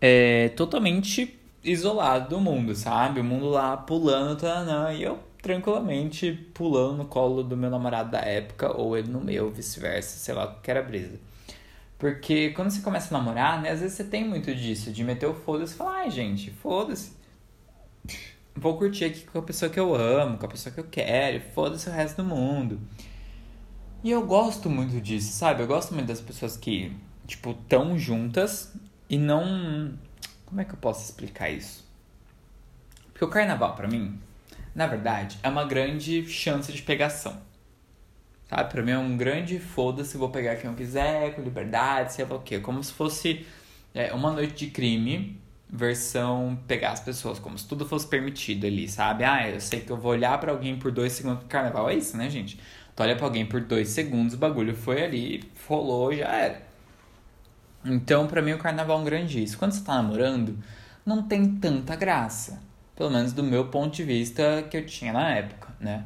é, 0.00 0.48
totalmente 0.50 1.38
isolado 1.62 2.30
do 2.30 2.40
mundo, 2.40 2.74
sabe? 2.74 3.20
O 3.20 3.24
mundo 3.24 3.48
lá 3.48 3.76
pulando, 3.76 4.38
tanã, 4.38 4.92
e 4.92 5.02
eu 5.02 5.18
tranquilamente 5.42 6.32
pulando 6.54 6.98
no 6.98 7.04
colo 7.04 7.42
do 7.42 7.56
meu 7.56 7.68
namorado 7.68 8.10
da 8.10 8.20
época, 8.20 8.76
ou 8.76 8.96
ele 8.96 9.08
no 9.08 9.20
meu, 9.20 9.50
vice-versa, 9.50 10.18
sei 10.18 10.34
lá, 10.34 10.56
que 10.62 10.70
era 10.70 10.82
brisa. 10.82 11.18
Porque 11.98 12.50
quando 12.50 12.70
você 12.70 12.80
começa 12.80 13.14
a 13.14 13.18
namorar, 13.18 13.60
né, 13.62 13.70
às 13.70 13.80
vezes 13.80 13.96
você 13.96 14.04
tem 14.04 14.24
muito 14.24 14.54
disso, 14.54 14.92
de 14.92 15.04
meter 15.04 15.26
o 15.26 15.34
foda-se 15.34 15.74
e 15.74 15.76
falar, 15.76 15.98
ai 16.00 16.10
gente, 16.10 16.50
foda-se. 16.50 17.12
Vou 18.54 18.76
curtir 18.76 19.04
aqui 19.04 19.24
com 19.24 19.38
a 19.38 19.42
pessoa 19.42 19.70
que 19.70 19.78
eu 19.78 19.94
amo, 19.94 20.36
com 20.36 20.46
a 20.46 20.48
pessoa 20.48 20.72
que 20.72 20.80
eu 20.80 20.86
quero, 20.90 21.40
foda-se 21.54 21.88
o 21.88 21.92
resto 21.92 22.22
do 22.22 22.28
mundo. 22.28 22.80
E 24.04 24.10
eu 24.10 24.26
gosto 24.26 24.68
muito 24.68 25.00
disso, 25.00 25.32
sabe? 25.32 25.62
Eu 25.62 25.66
gosto 25.66 25.94
muito 25.94 26.08
das 26.08 26.20
pessoas 26.20 26.56
que, 26.56 26.92
tipo, 27.26 27.54
tão 27.68 27.96
juntas 27.96 28.74
e 29.08 29.16
não. 29.16 29.96
Como 30.44 30.60
é 30.60 30.64
que 30.64 30.72
eu 30.72 30.78
posso 30.78 31.04
explicar 31.04 31.50
isso? 31.50 31.84
Porque 33.12 33.24
o 33.24 33.28
carnaval, 33.28 33.76
para 33.76 33.86
mim, 33.86 34.18
na 34.74 34.88
verdade, 34.88 35.38
é 35.42 35.48
uma 35.48 35.64
grande 35.64 36.26
chance 36.26 36.72
de 36.72 36.82
pegação. 36.82 37.40
Sabe? 38.48 38.70
Pra 38.70 38.82
mim 38.82 38.90
é 38.90 38.98
um 38.98 39.16
grande 39.16 39.60
foda-se, 39.60 40.16
vou 40.16 40.30
pegar 40.30 40.56
quem 40.56 40.68
eu 40.68 40.76
quiser, 40.76 41.34
com 41.36 41.42
liberdade, 41.42 42.14
sei 42.14 42.24
lá 42.24 42.34
o 42.34 42.40
quê. 42.40 42.58
Como 42.58 42.82
se 42.82 42.92
fosse 42.92 43.46
é, 43.94 44.12
uma 44.12 44.32
noite 44.32 44.66
de 44.66 44.70
crime, 44.72 45.40
versão 45.70 46.58
pegar 46.66 46.90
as 46.90 47.00
pessoas, 47.00 47.38
como 47.38 47.56
se 47.56 47.66
tudo 47.66 47.86
fosse 47.86 48.06
permitido 48.06 48.66
ali, 48.66 48.88
sabe? 48.88 49.24
Ah, 49.24 49.48
eu 49.48 49.60
sei 49.60 49.80
que 49.80 49.90
eu 49.90 49.96
vou 49.96 50.12
olhar 50.12 50.38
para 50.38 50.52
alguém 50.52 50.76
por 50.76 50.90
dois 50.90 51.12
segundos. 51.12 51.44
Carnaval 51.48 51.88
é 51.88 51.94
isso, 51.94 52.16
né, 52.16 52.28
gente? 52.28 52.58
Tu 52.94 53.02
olha 53.02 53.16
pra 53.16 53.26
alguém 53.26 53.46
por 53.46 53.60
dois 53.60 53.88
segundos, 53.88 54.34
o 54.34 54.38
bagulho 54.38 54.74
foi 54.74 55.02
ali, 55.02 55.44
rolou, 55.66 56.14
já 56.14 56.28
era. 56.28 56.62
Então, 57.84 58.26
pra 58.26 58.42
mim, 58.42 58.52
o 58.52 58.58
carnaval 58.58 58.98
é 58.98 59.00
um 59.00 59.04
grande 59.04 59.42
isso. 59.42 59.58
Quando 59.58 59.72
você 59.72 59.82
tá 59.82 59.94
namorando, 59.94 60.58
não 61.04 61.22
tem 61.22 61.56
tanta 61.56 61.96
graça. 61.96 62.60
Pelo 62.94 63.10
menos 63.10 63.32
do 63.32 63.42
meu 63.42 63.68
ponto 63.68 63.94
de 63.94 64.04
vista 64.04 64.62
que 64.70 64.76
eu 64.76 64.86
tinha 64.86 65.12
na 65.12 65.30
época, 65.30 65.68
né? 65.80 66.04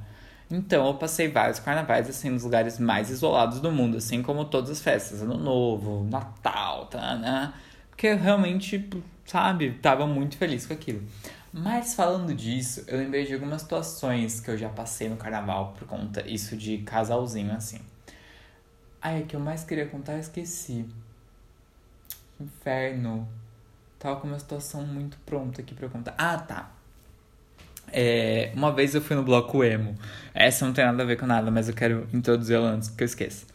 Então 0.50 0.86
eu 0.86 0.94
passei 0.94 1.28
vários 1.28 1.58
carnavais 1.58 2.08
assim 2.08 2.30
nos 2.30 2.44
lugares 2.44 2.78
mais 2.78 3.10
isolados 3.10 3.60
do 3.60 3.72
mundo, 3.72 3.96
assim 3.96 4.22
como 4.22 4.44
todas 4.44 4.70
as 4.70 4.80
festas, 4.80 5.20
Ano 5.20 5.36
Novo, 5.36 6.06
Natal, 6.08 6.86
tá, 6.86 7.16
né? 7.16 7.52
Porque 7.90 8.06
eu 8.06 8.16
realmente, 8.16 8.88
sabe, 9.24 9.72
tava 9.82 10.06
muito 10.06 10.36
feliz 10.36 10.64
com 10.64 10.72
aquilo. 10.72 11.02
Mas 11.58 11.94
falando 11.94 12.34
disso, 12.34 12.84
eu 12.86 12.98
lembrei 12.98 13.24
de 13.24 13.32
algumas 13.32 13.62
situações 13.62 14.40
que 14.40 14.50
eu 14.50 14.58
já 14.58 14.68
passei 14.68 15.08
no 15.08 15.16
carnaval 15.16 15.72
por 15.72 15.88
conta 15.88 16.22
isso 16.28 16.54
de 16.54 16.76
casalzinho 16.78 17.50
assim. 17.50 17.80
Ai, 19.00 19.22
o 19.22 19.24
que 19.24 19.34
eu 19.34 19.40
mais 19.40 19.64
queria 19.64 19.86
contar 19.86 20.12
eu 20.12 20.18
esqueci. 20.18 20.84
Inferno. 22.38 23.26
Tava 23.98 24.20
com 24.20 24.28
uma 24.28 24.38
situação 24.38 24.86
muito 24.86 25.16
pronta 25.24 25.62
aqui 25.62 25.74
pra 25.74 25.88
contar. 25.88 26.14
Ah, 26.18 26.36
tá. 26.36 26.72
É, 27.90 28.52
uma 28.54 28.70
vez 28.70 28.94
eu 28.94 29.00
fui 29.00 29.16
no 29.16 29.22
bloco 29.22 29.64
emo. 29.64 29.94
Essa 30.34 30.66
não 30.66 30.74
tem 30.74 30.84
nada 30.84 31.02
a 31.02 31.06
ver 31.06 31.16
com 31.16 31.24
nada, 31.24 31.50
mas 31.50 31.70
eu 31.70 31.74
quero 31.74 32.06
introduzir 32.12 32.56
ela 32.56 32.68
antes 32.68 32.90
que 32.90 33.02
eu 33.02 33.06
esqueça. 33.06 33.46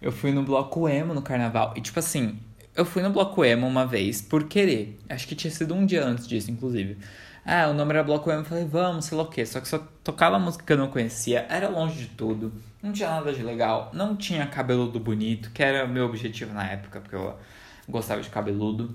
Eu 0.00 0.12
fui 0.12 0.30
no 0.30 0.44
bloco 0.44 0.88
emo 0.88 1.12
no 1.14 1.22
carnaval. 1.22 1.74
E 1.76 1.80
tipo 1.80 1.98
assim, 1.98 2.38
eu 2.76 2.84
fui 2.84 3.02
no 3.02 3.10
bloco 3.10 3.44
emo 3.44 3.66
uma 3.66 3.84
vez 3.84 4.22
por 4.22 4.44
querer. 4.44 5.00
Acho 5.08 5.26
que 5.26 5.34
tinha 5.34 5.50
sido 5.50 5.74
um 5.74 5.84
dia 5.84 6.04
antes 6.04 6.28
disso, 6.28 6.48
inclusive. 6.48 6.96
Ah, 7.44 7.68
o 7.68 7.74
nome 7.74 7.92
era 7.92 8.02
bloco 8.02 8.30
emo. 8.30 8.40
Eu 8.40 8.44
falei, 8.44 8.64
vamos, 8.64 9.06
sei 9.06 9.16
lá 9.16 9.24
o 9.24 9.28
quê. 9.28 9.44
Só 9.46 9.60
que 9.60 9.68
só 9.68 9.78
tocava 10.04 10.38
música 10.38 10.64
que 10.64 10.72
eu 10.72 10.76
não 10.76 10.88
conhecia. 10.88 11.46
Era 11.48 11.68
longe 11.68 11.98
de 11.98 12.06
tudo. 12.08 12.52
Não 12.82 12.92
tinha 12.92 13.08
nada 13.10 13.32
de 13.32 13.42
legal. 13.42 13.90
Não 13.92 14.16
tinha 14.16 14.46
cabeludo 14.46 15.00
bonito, 15.00 15.50
que 15.50 15.62
era 15.62 15.84
o 15.84 15.88
meu 15.88 16.06
objetivo 16.06 16.52
na 16.52 16.66
época, 16.66 17.00
porque 17.00 17.16
eu 17.16 17.36
gostava 17.88 18.20
de 18.20 18.28
cabeludo. 18.28 18.94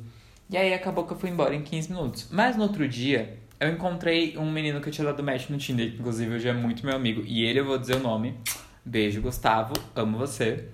E 0.50 0.58
aí 0.58 0.74
acabou 0.74 1.06
que 1.06 1.14
eu 1.14 1.18
fui 1.18 1.30
embora 1.30 1.56
em 1.56 1.62
15 1.64 1.92
minutos. 1.92 2.28
Mas 2.32 2.56
no 2.56 2.64
outro 2.64 2.88
dia, 2.88 3.40
eu 3.60 3.70
encontrei 3.70 4.38
um 4.38 4.50
menino 4.52 4.80
que 4.80 4.90
eu 4.90 4.94
tinha 4.94 5.06
dado 5.06 5.24
match 5.24 5.50
no 5.50 5.58
Tinder, 5.58 5.92
que 5.92 6.00
inclusive 6.00 6.36
hoje 6.36 6.48
é 6.48 6.54
muito 6.54 6.86
meu 6.86 6.96
amigo. 6.96 7.24
E 7.26 7.44
ele 7.44 7.60
eu 7.60 7.66
vou 7.66 7.78
dizer 7.78 7.96
o 7.96 8.00
nome. 8.00 8.38
Beijo, 8.84 9.22
Gustavo. 9.22 9.74
Amo 9.96 10.18
você. 10.18 10.70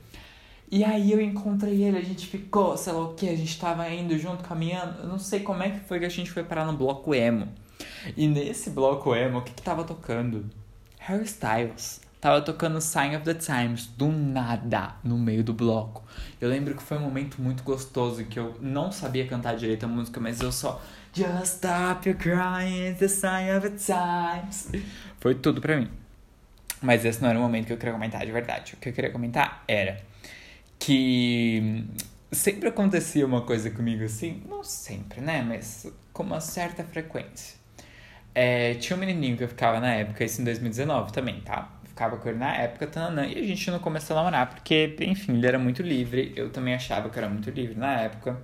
E 0.71 0.85
aí 0.85 1.11
eu 1.11 1.19
encontrei 1.19 1.83
ele, 1.83 1.97
a 1.97 2.03
gente 2.03 2.25
ficou, 2.27 2.77
sei 2.77 2.93
lá 2.93 3.01
o 3.01 3.13
que, 3.13 3.27
a 3.27 3.35
gente 3.35 3.59
tava 3.59 3.89
indo 3.89 4.17
junto, 4.17 4.41
caminhando. 4.41 5.01
Eu 5.01 5.07
não 5.09 5.19
sei 5.19 5.41
como 5.41 5.61
é 5.61 5.69
que 5.69 5.81
foi 5.81 5.99
que 5.99 6.05
a 6.05 6.09
gente 6.09 6.31
foi 6.31 6.45
parar 6.45 6.65
no 6.65 6.71
bloco 6.71 7.13
emo. 7.13 7.49
E 8.15 8.25
nesse 8.25 8.69
bloco 8.69 9.13
emo, 9.13 9.39
o 9.39 9.41
que 9.41 9.51
que 9.51 9.61
tava 9.61 9.83
tocando? 9.83 10.49
Harry 10.99 11.25
Styles. 11.25 11.99
Tava 12.21 12.41
tocando 12.41 12.79
Sign 12.79 13.17
of 13.17 13.25
the 13.25 13.33
Times, 13.33 13.87
do 13.97 14.07
nada, 14.09 14.95
no 15.03 15.17
meio 15.17 15.43
do 15.43 15.53
bloco. 15.53 16.03
Eu 16.39 16.47
lembro 16.47 16.73
que 16.75 16.83
foi 16.83 16.97
um 16.97 17.01
momento 17.01 17.41
muito 17.41 17.63
gostoso, 17.63 18.23
que 18.23 18.39
eu 18.39 18.55
não 18.61 18.91
sabia 18.91 19.27
cantar 19.27 19.57
direito 19.57 19.83
a 19.83 19.87
música, 19.89 20.21
mas 20.21 20.39
eu 20.39 20.51
só 20.51 20.81
Just 21.13 21.55
stop 21.55 22.07
your 22.07 22.17
crying, 22.17 22.95
the 22.95 23.09
sign 23.09 23.51
of 23.51 23.69
the 23.69 23.75
times. 23.75 24.71
Foi 25.19 25.35
tudo 25.35 25.59
pra 25.59 25.75
mim. 25.75 25.89
Mas 26.81 27.03
esse 27.03 27.21
não 27.21 27.29
era 27.29 27.37
o 27.37 27.41
momento 27.41 27.67
que 27.67 27.73
eu 27.73 27.77
queria 27.77 27.91
comentar 27.91 28.25
de 28.25 28.31
verdade. 28.31 28.75
O 28.75 28.77
que 28.77 28.87
eu 28.87 28.93
queria 28.93 29.11
comentar 29.11 29.61
era 29.67 29.99
que 30.81 31.85
sempre 32.31 32.67
acontecia 32.67 33.23
uma 33.23 33.41
coisa 33.41 33.69
comigo 33.69 34.03
assim, 34.03 34.41
não 34.49 34.63
sempre, 34.63 35.21
né? 35.21 35.43
Mas 35.43 35.87
com 36.11 36.23
uma 36.23 36.41
certa 36.41 36.83
frequência. 36.83 37.55
É, 38.33 38.73
tinha 38.75 38.97
um 38.97 38.99
menininho 38.99 39.37
que 39.37 39.43
eu 39.43 39.47
ficava 39.47 39.79
na 39.79 39.93
época, 39.93 40.23
isso 40.23 40.41
em 40.41 40.43
2019 40.43 41.13
também, 41.13 41.39
tá? 41.41 41.69
Ficava 41.83 42.17
com 42.17 42.27
ele 42.27 42.39
na 42.39 42.55
época, 42.55 42.87
tanana, 42.87 43.27
e 43.27 43.37
a 43.37 43.45
gente 43.45 43.69
não 43.69 43.77
começou 43.77 44.15
a 44.15 44.19
namorar, 44.21 44.49
porque, 44.49 44.95
enfim, 45.01 45.33
ele 45.33 45.45
era 45.45 45.59
muito 45.59 45.83
livre. 45.83 46.33
Eu 46.35 46.49
também 46.49 46.73
achava 46.73 47.09
que 47.09 47.19
eu 47.19 47.23
era 47.23 47.31
muito 47.31 47.51
livre 47.51 47.77
na 47.77 48.01
época. 48.01 48.41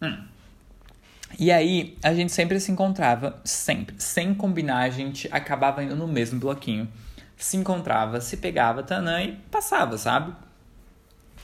Hum. 0.00 0.24
E 1.38 1.52
aí, 1.52 1.96
a 2.02 2.12
gente 2.12 2.32
sempre 2.32 2.58
se 2.58 2.72
encontrava, 2.72 3.40
sempre. 3.44 3.94
Sem 3.98 4.34
combinar, 4.34 4.80
a 4.80 4.90
gente 4.90 5.28
acabava 5.30 5.84
indo 5.84 5.94
no 5.94 6.08
mesmo 6.08 6.40
bloquinho. 6.40 6.88
Se 7.36 7.56
encontrava, 7.56 8.20
se 8.20 8.36
pegava, 8.38 8.82
tanã, 8.82 9.22
e 9.22 9.32
passava, 9.50 9.96
sabe? 9.96 10.34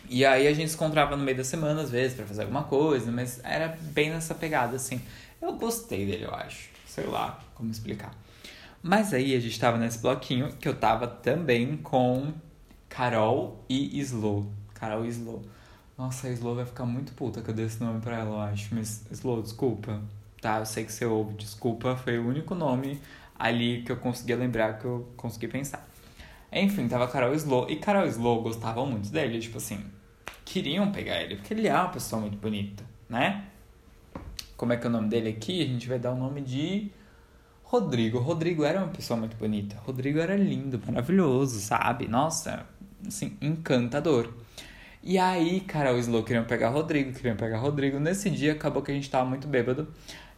E 0.09 0.25
aí 0.25 0.47
a 0.47 0.53
gente 0.55 0.71
se 0.71 0.75
encontrava 0.75 1.17
no 1.17 1.23
meio 1.23 1.37
da 1.37 1.45
semana, 1.45 1.83
às 1.83 1.91
vezes, 1.91 2.17
para 2.17 2.25
fazer 2.27 2.43
alguma 2.43 2.65
coisa, 2.65 3.13
mas 3.13 3.41
era 3.45 3.79
bem 3.81 4.11
nessa 4.11 4.35
pegada, 4.35 4.77
assim. 4.77 5.01
Eu 5.41 5.53
gostei 5.53 6.07
dele, 6.07 6.25
eu 6.25 6.35
acho. 6.35 6.71
Sei 6.87 7.05
lá 7.05 7.39
como 7.55 7.71
explicar. 7.71 8.15
Mas 8.83 9.13
aí 9.13 9.35
a 9.35 9.41
gente 9.41 9.59
tava 9.59 9.77
nesse 9.77 9.99
bloquinho 9.99 10.53
que 10.53 10.69
eu 10.69 10.75
tava 10.75 11.07
também 11.07 11.77
com 11.77 12.33
Carol 12.89 13.65
e 13.69 13.99
Slow. 14.01 14.51
Carol 14.75 15.05
e 15.05 15.09
Slow. 15.09 15.43
Nossa, 15.97 16.29
a 16.29 16.31
Slow 16.31 16.55
vai 16.55 16.65
ficar 16.65 16.87
muito 16.87 17.13
puta 17.13 17.43
que 17.43 17.51
eu 17.51 17.55
dei 17.55 17.67
esse 17.67 17.83
nome 17.83 18.01
pra 18.01 18.17
ela, 18.19 18.31
eu 18.31 18.41
acho. 18.41 18.75
Mas, 18.75 19.05
Slow, 19.11 19.43
desculpa. 19.43 20.01
Tá, 20.41 20.61
eu 20.61 20.67
sei 20.67 20.85
que 20.85 20.93
você 20.93 21.05
ouve. 21.05 21.35
Desculpa, 21.35 21.97
foi 21.97 22.19
o 22.19 22.27
único 22.27 22.55
nome 22.55 23.01
ali 23.37 23.83
que 23.83 23.93
eu 23.93 23.97
conseguia 23.97 24.37
lembrar, 24.37 24.79
que 24.79 24.85
eu 24.85 25.09
consegui 25.17 25.49
pensar. 25.49 25.87
Enfim, 26.53 26.89
tava 26.89 27.09
Carol 27.09 27.35
Slow. 27.35 27.69
E 27.69 27.77
Carol 27.77 28.07
Slow 28.07 28.43
gostavam 28.43 28.87
muito 28.87 29.11
dele, 29.11 29.41
tipo 29.41 29.59
assim. 29.59 29.85
Queriam 30.51 30.91
pegar 30.91 31.21
ele, 31.21 31.37
porque 31.37 31.53
ele 31.53 31.69
é 31.69 31.75
uma 31.75 31.91
pessoa 31.91 32.23
muito 32.23 32.39
bonita, 32.39 32.83
né? 33.07 33.45
Como 34.57 34.73
é 34.73 34.79
que 34.79 34.87
é 34.87 34.89
o 34.89 34.93
nome 34.93 35.07
dele 35.07 35.29
aqui? 35.29 35.63
A 35.63 35.67
gente 35.67 35.87
vai 35.87 35.99
dar 35.99 36.11
o 36.13 36.17
nome 36.17 36.41
de 36.41 36.91
Rodrigo. 37.63 38.19
Rodrigo 38.19 38.65
era 38.65 38.79
uma 38.79 38.89
pessoa 38.89 39.21
muito 39.21 39.37
bonita. 39.37 39.77
Rodrigo 39.85 40.19
era 40.19 40.35
lindo, 40.35 40.81
maravilhoso, 40.87 41.61
sabe? 41.61 42.09
Nossa, 42.09 42.65
assim, 43.07 43.37
encantador. 43.43 44.33
E 45.03 45.19
aí, 45.19 45.61
cara, 45.61 45.93
o 45.93 45.99
Slow 45.99 46.25
queriam 46.25 46.45
pegar 46.45 46.71
Rodrigo, 46.71 47.13
queriam 47.13 47.37
pegar 47.37 47.59
Rodrigo. 47.59 48.01
Nesse 48.01 48.31
dia 48.31 48.53
acabou 48.53 48.81
que 48.83 48.91
a 48.91 48.95
gente 48.95 49.11
tava 49.11 49.29
muito 49.29 49.47
bêbado. 49.47 49.87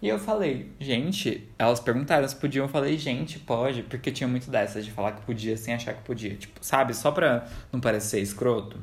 E 0.02 0.08
eu 0.08 0.18
falei, 0.18 0.72
gente, 0.80 1.48
elas 1.56 1.78
perguntaram 1.78 2.26
se 2.26 2.34
podiam. 2.34 2.64
Eu 2.64 2.68
falei, 2.68 2.98
gente, 2.98 3.38
pode, 3.38 3.84
porque 3.84 4.10
tinha 4.10 4.26
muito 4.26 4.50
dessas 4.50 4.84
de 4.84 4.90
falar 4.90 5.12
que 5.12 5.22
podia 5.22 5.56
sem 5.56 5.72
achar 5.72 5.94
que 5.94 6.02
podia. 6.02 6.34
Tipo, 6.34 6.58
sabe, 6.60 6.94
só 6.94 7.12
pra 7.12 7.46
não 7.72 7.80
parecer 7.80 8.20
escroto. 8.20 8.82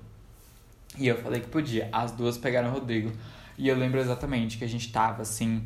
E 0.98 1.08
eu 1.08 1.18
falei 1.18 1.42
que 1.42 1.48
podia. 1.48 1.90
As 1.92 2.12
duas 2.12 2.38
pegaram 2.38 2.70
o 2.70 2.74
Rodrigo. 2.74 3.12
E 3.58 3.68
eu 3.68 3.76
lembro 3.76 4.00
exatamente 4.00 4.58
que 4.58 4.64
a 4.64 4.70
gente 4.70 4.92
tava 4.92 5.22
assim. 5.22 5.64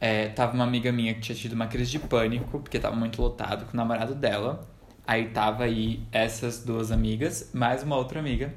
É, 0.00 0.28
tava 0.28 0.54
uma 0.54 0.64
amiga 0.64 0.92
minha 0.92 1.14
que 1.14 1.20
tinha 1.20 1.36
tido 1.36 1.54
uma 1.54 1.66
crise 1.66 1.90
de 1.90 1.98
pânico, 1.98 2.60
porque 2.60 2.78
tava 2.78 2.94
muito 2.94 3.20
lotado 3.20 3.66
com 3.66 3.72
o 3.72 3.76
namorado 3.76 4.14
dela. 4.14 4.66
Aí 5.06 5.28
tava 5.28 5.64
aí 5.64 6.02
essas 6.10 6.64
duas 6.64 6.90
amigas, 6.90 7.50
mais 7.54 7.82
uma 7.82 7.96
outra 7.96 8.20
amiga. 8.20 8.52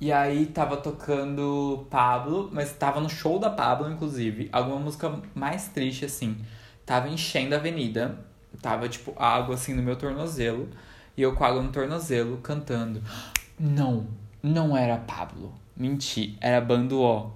E 0.00 0.12
aí 0.12 0.46
tava 0.46 0.76
tocando 0.76 1.86
Pablo, 1.88 2.50
mas 2.52 2.72
tava 2.72 3.00
no 3.00 3.08
show 3.08 3.38
da 3.38 3.48
Pablo, 3.48 3.90
inclusive. 3.90 4.48
Alguma 4.52 4.78
música 4.78 5.20
mais 5.34 5.68
triste, 5.68 6.04
assim. 6.04 6.36
Tava 6.84 7.08
enchendo 7.08 7.54
a 7.54 7.58
avenida. 7.58 8.18
Tava, 8.60 8.88
tipo, 8.88 9.14
água, 9.16 9.54
assim, 9.54 9.74
no 9.74 9.82
meu 9.82 9.96
tornozelo. 9.96 10.68
E 11.16 11.22
eu 11.22 11.34
com 11.34 11.44
água 11.44 11.62
no 11.62 11.72
tornozelo, 11.72 12.38
cantando. 12.38 13.02
Não, 13.58 14.06
não 14.46 14.76
era 14.76 14.96
Pablo. 14.96 15.52
Menti, 15.76 16.36
era 16.40 16.60
Bando 16.60 17.00
O. 17.00 17.30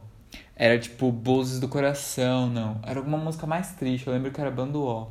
Era, 0.56 0.78
tipo, 0.78 1.10
Buzes 1.10 1.58
do 1.58 1.68
Coração, 1.68 2.48
não. 2.48 2.78
Era 2.86 2.98
alguma 3.00 3.18
música 3.18 3.46
mais 3.46 3.72
triste. 3.72 4.06
Eu 4.06 4.12
lembro 4.12 4.30
que 4.30 4.40
era 4.40 4.50
Bando 4.50 4.82
O. 4.82 5.08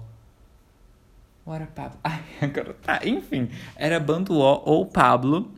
Ou 1.46 1.54
era 1.54 1.66
Pablo? 1.68 2.00
Ai, 2.04 2.24
agora 2.42 2.74
tá. 2.82 3.00
Enfim, 3.04 3.50
era 3.76 4.00
Bando 4.00 4.34
O 4.34 4.40
ou 4.66 4.86
Pablo. 4.86 5.52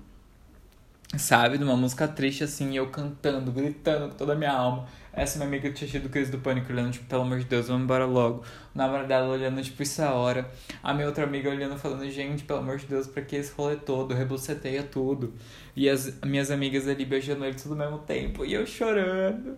sabe? 1.18 1.58
De 1.58 1.64
uma 1.64 1.76
música 1.76 2.08
triste 2.08 2.44
assim, 2.44 2.76
eu 2.76 2.88
cantando, 2.90 3.52
gritando 3.52 4.10
com 4.10 4.16
toda 4.16 4.34
a 4.34 4.36
minha 4.36 4.52
alma. 4.54 4.86
Essa 5.14 5.38
minha 5.38 5.48
amiga 5.50 5.70
tinha 5.72 5.90
tido 5.90 6.08
crise 6.08 6.32
do 6.32 6.38
pânico, 6.40 6.72
olhando, 6.72 6.92
tipo, 6.94 7.06
pelo 7.06 7.24
amor 7.24 7.40
de 7.40 7.46
Deus, 7.46 7.68
vamos 7.68 7.84
embora 7.84 8.06
logo. 8.06 8.46
O 8.74 8.78
namorado 8.78 9.10
dela 9.10 9.28
olhando, 9.28 9.62
tipo, 9.62 9.84
isso 9.84 10.02
é 10.02 10.06
a 10.06 10.14
hora. 10.14 10.50
A 10.82 10.94
minha 10.94 11.06
outra 11.06 11.26
amiga 11.26 11.50
olhando, 11.50 11.78
falando, 11.78 12.10
gente, 12.10 12.46
pelo 12.46 12.60
amor 12.60 12.78
de 12.78 12.86
Deus, 12.86 13.08
pra 13.08 13.22
que 13.22 13.36
esse 13.36 13.52
rolê 13.52 13.76
todo? 13.76 14.14
Rebuceteia 14.14 14.84
tudo. 14.84 15.34
E 15.76 15.90
as 15.90 16.20
minhas 16.22 16.52
amigas 16.52 16.88
ali 16.88 17.06
beijando 17.06 17.46
ele 17.46 17.56
tudo 17.56 17.74
ao 17.74 17.78
mesmo 17.78 18.00
tempo. 18.00 18.46
E 18.46 18.54
eu 18.54 18.66
chorando. 18.66 19.58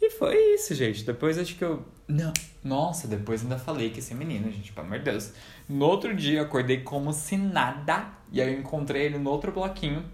E 0.00 0.10
foi 0.10 0.36
isso, 0.54 0.74
gente. 0.74 1.04
Depois 1.04 1.38
acho 1.38 1.56
que 1.56 1.64
eu. 1.64 1.84
Não. 2.08 2.32
Nossa, 2.62 3.08
depois 3.08 3.42
ainda 3.42 3.58
falei 3.58 3.90
que 3.90 4.00
esse 4.00 4.14
menino, 4.14 4.50
gente, 4.50 4.72
pelo 4.72 4.86
amor 4.86 4.98
de 4.98 5.04
Deus. 5.04 5.32
No 5.68 5.86
outro 5.86 6.14
dia, 6.14 6.42
acordei 6.42 6.82
como 6.82 7.12
se 7.12 7.36
nada. 7.36 8.06
E 8.30 8.40
aí 8.40 8.52
eu 8.52 8.60
encontrei 8.60 9.02
ele 9.06 9.18
no 9.18 9.30
outro 9.30 9.52
bloquinho. 9.52 10.04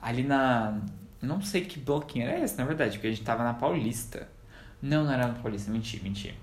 Ali 0.00 0.22
na 0.22 0.80
não 1.24 1.40
sei 1.40 1.62
que 1.62 1.80
bloquinho 1.80 2.28
era 2.28 2.44
esse, 2.44 2.56
na 2.58 2.64
verdade, 2.64 2.98
porque 2.98 3.08
a 3.08 3.10
gente 3.10 3.22
tava 3.22 3.42
na 3.42 3.54
Paulista. 3.54 4.28
Não, 4.80 5.04
não 5.04 5.12
era 5.12 5.26
na 5.26 5.34
Paulista, 5.34 5.70
menti, 5.70 6.00
menti. 6.02 6.34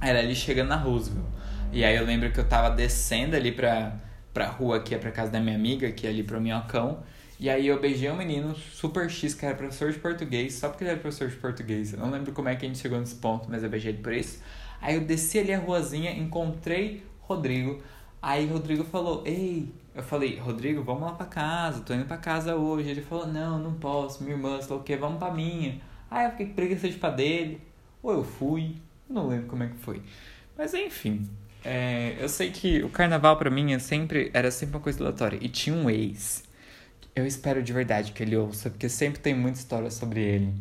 Era 0.00 0.18
ali 0.18 0.34
chegando 0.34 0.68
na 0.68 0.76
Roosevelt. 0.76 1.24
E 1.72 1.82
aí 1.84 1.96
eu 1.96 2.04
lembro 2.04 2.30
que 2.30 2.38
eu 2.38 2.46
tava 2.46 2.70
descendo 2.70 3.34
ali 3.34 3.50
pra, 3.50 3.96
pra 4.34 4.48
rua 4.48 4.80
que 4.80 4.94
é 4.94 4.98
pra 4.98 5.12
casa 5.12 5.30
da 5.30 5.40
minha 5.40 5.56
amiga, 5.56 5.90
que 5.92 6.06
é 6.06 6.10
ali 6.10 6.24
pro 6.24 6.40
Minhocão. 6.40 7.02
E 7.38 7.48
aí 7.48 7.66
eu 7.66 7.80
beijei 7.80 8.10
um 8.10 8.16
menino 8.16 8.54
super 8.54 9.08
X, 9.08 9.34
que 9.34 9.46
era 9.46 9.54
professor 9.54 9.90
de 9.92 9.98
português, 9.98 10.54
só 10.54 10.68
porque 10.68 10.84
ele 10.84 10.90
era 10.90 11.00
professor 11.00 11.28
de 11.28 11.36
português. 11.36 11.92
Eu 11.92 12.00
não 12.00 12.10
lembro 12.10 12.32
como 12.32 12.48
é 12.48 12.56
que 12.56 12.66
a 12.66 12.68
gente 12.68 12.78
chegou 12.78 12.98
nesse 12.98 13.14
ponto, 13.14 13.48
mas 13.50 13.62
eu 13.62 13.70
beijei 13.70 13.92
ele 13.92 14.02
por 14.02 14.12
isso. 14.12 14.40
Aí 14.80 14.96
eu 14.96 15.00
desci 15.00 15.38
ali 15.38 15.52
a 15.52 15.58
ruazinha, 15.58 16.10
encontrei 16.10 17.04
Rodrigo. 17.20 17.82
Aí 18.20 18.46
Rodrigo 18.46 18.84
falou, 18.84 19.22
ei, 19.24 19.72
eu 19.94 20.02
falei, 20.02 20.38
Rodrigo, 20.38 20.82
vamos 20.82 21.02
lá 21.02 21.12
pra 21.12 21.26
casa, 21.26 21.80
tô 21.82 21.94
indo 21.94 22.06
pra 22.06 22.16
casa 22.16 22.56
hoje. 22.56 22.90
Ele 22.90 23.02
falou, 23.02 23.26
não, 23.26 23.58
não 23.58 23.74
posso, 23.74 24.22
minha 24.22 24.36
irmã, 24.36 24.60
sei 24.60 24.76
o 24.76 24.80
que, 24.80 24.96
vamos 24.96 25.18
pra 25.18 25.30
minha. 25.32 25.80
Aí 26.10 26.26
eu 26.26 26.30
fiquei 26.32 26.90
ir 26.90 26.98
pra 26.98 27.10
dele. 27.10 27.60
Ou 28.02 28.12
eu 28.12 28.24
fui, 28.24 28.76
não 29.08 29.28
lembro 29.28 29.46
como 29.46 29.62
é 29.62 29.68
que 29.68 29.76
foi. 29.76 30.02
Mas 30.56 30.74
enfim, 30.74 31.28
é, 31.64 32.16
eu 32.20 32.28
sei 32.28 32.50
que 32.50 32.82
o 32.82 32.90
carnaval 32.90 33.36
pra 33.38 33.50
mim 33.50 33.72
é 33.72 33.78
sempre, 33.78 34.30
era 34.34 34.50
sempre 34.50 34.76
uma 34.76 34.82
coisa 34.82 35.00
aleatória. 35.00 35.38
E 35.40 35.48
tinha 35.48 35.74
um 35.74 35.88
ex. 35.88 36.44
Eu 37.16 37.26
espero 37.26 37.62
de 37.62 37.72
verdade 37.72 38.12
que 38.12 38.22
ele 38.22 38.36
ouça, 38.36 38.70
porque 38.70 38.88
sempre 38.88 39.20
tem 39.20 39.34
muita 39.34 39.58
história 39.58 39.90
sobre 39.90 40.20
ele. 40.20 40.54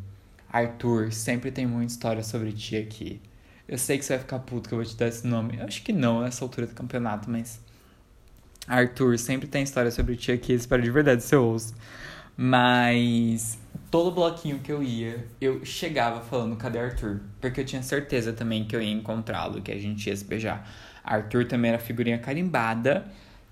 Arthur, 0.50 1.12
sempre 1.12 1.52
tem 1.52 1.66
muita 1.66 1.92
história 1.92 2.24
sobre 2.24 2.52
ti 2.54 2.78
aqui. 2.78 3.20
Eu 3.68 3.78
sei 3.78 3.98
que 3.98 4.06
você 4.06 4.13
vai 4.13 4.20
ficar 4.20 4.39
puto 4.39 4.70
que 4.70 4.76
eu 4.76 4.78
vou 4.78 4.86
te 4.86 4.96
dar 4.96 5.08
esse 5.08 5.26
nome. 5.26 5.58
Eu 5.58 5.66
acho 5.66 5.82
que 5.84 5.92
não 5.92 6.22
nessa 6.22 6.46
altura 6.46 6.68
do 6.68 6.76
campeonato, 6.76 7.30
mas. 7.30 7.60
Arthur, 8.68 9.18
sempre 9.20 9.48
tem 9.48 9.63
história 9.63 9.92
sobre 9.92 10.16
ti 10.16 10.32
aqui, 10.32 10.54
espero 10.54 10.82
de 10.82 10.92
verdade 10.92 11.24
se 11.24 11.36
eu 11.36 11.44
ouço. 11.44 11.74
Mas 12.38 13.58
todo 13.92 14.12
bloquinho 14.12 14.60
que 14.60 14.72
eu 14.72 14.82
ia, 14.82 15.26
eu 15.39 15.63
chegava 15.66 16.22
falando 16.22 16.56
cadê 16.56 16.80
Arthur? 16.80 17.22
Porque 17.42 17.62
eu 17.62 17.66
tinha 17.66 17.84
certeza 17.84 18.32
também 18.32 18.66
que 18.66 18.76
eu 18.76 18.82
ia 18.82 18.92
encontrá-lo, 18.92 19.62
que 19.62 19.72
a 19.72 19.78
gente 19.78 20.08
ia 20.08 20.16
se 20.16 20.26
beijar. 20.26 20.68
Arthur 21.04 21.46
também 21.46 21.70
era 21.70 21.80
figurinha 21.80 22.18
carimbada, 22.18 23.06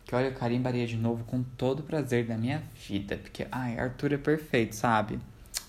que 0.06 0.16
olha, 0.16 0.28
eu 0.28 0.34
carimbaria 0.34 0.88
de 0.88 0.98
novo 0.98 1.24
com 1.26 1.44
todo 1.44 1.82
o 1.82 1.84
prazer 1.84 2.26
da 2.26 2.38
minha 2.38 2.62
vida. 2.88 3.18
Porque, 3.18 3.48
ai, 3.52 3.78
Arthur 3.78 4.14
é 4.14 4.18
perfeito, 4.18 4.76
sabe? 4.76 5.20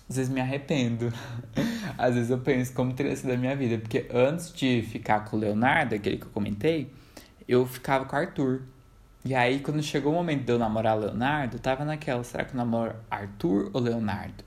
Às 0.08 0.16
vezes 0.16 0.32
me 0.32 0.40
arrependo. 0.40 1.12
Às 1.98 2.14
vezes 2.14 2.30
eu 2.30 2.38
penso 2.38 2.72
como 2.72 2.92
teria 2.92 3.14
sido 3.16 3.32
a 3.32 3.36
minha 3.36 3.56
vida. 3.56 3.78
Porque 3.78 4.06
antes 4.12 4.52
de 4.52 4.82
ficar 4.82 5.24
com 5.24 5.36
o 5.36 5.40
Leonardo, 5.40 5.94
aquele 5.94 6.18
que 6.18 6.26
eu 6.26 6.30
comentei, 6.30 6.92
eu 7.48 7.66
ficava 7.66 8.04
com 8.04 8.16
o 8.16 8.18
Arthur. 8.18 8.62
E 9.24 9.34
aí, 9.34 9.60
quando 9.60 9.82
chegou 9.82 10.12
o 10.12 10.14
momento 10.16 10.44
de 10.44 10.52
eu 10.52 10.58
namorar 10.58 10.98
Leonardo, 10.98 11.56
eu 11.56 11.60
tava 11.60 11.84
naquela, 11.84 12.24
será 12.24 12.44
que 12.44 12.52
eu 12.52 12.56
namoro 12.56 12.94
Arthur 13.08 13.70
ou 13.72 13.80
Leonardo? 13.80 14.42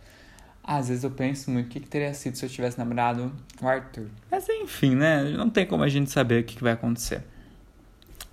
Às 0.68 0.90
vezes 0.90 1.04
eu 1.04 1.12
penso 1.12 1.52
muito 1.52 1.68
o 1.68 1.70
que, 1.70 1.80
que 1.80 1.88
teria 1.88 2.12
sido 2.16 2.36
se 2.36 2.44
eu 2.44 2.50
tivesse 2.50 2.76
namorado 2.80 3.32
o 3.62 3.68
Arthur. 3.68 4.08
Mas 4.32 4.50
enfim, 4.50 4.96
né? 4.96 5.24
Não 5.24 5.48
tem 5.48 5.64
como 5.64 5.84
a 5.84 5.88
gente 5.88 6.10
saber 6.10 6.42
o 6.42 6.44
que, 6.44 6.56
que 6.56 6.64
vai 6.64 6.74
acontecer. 6.74 7.24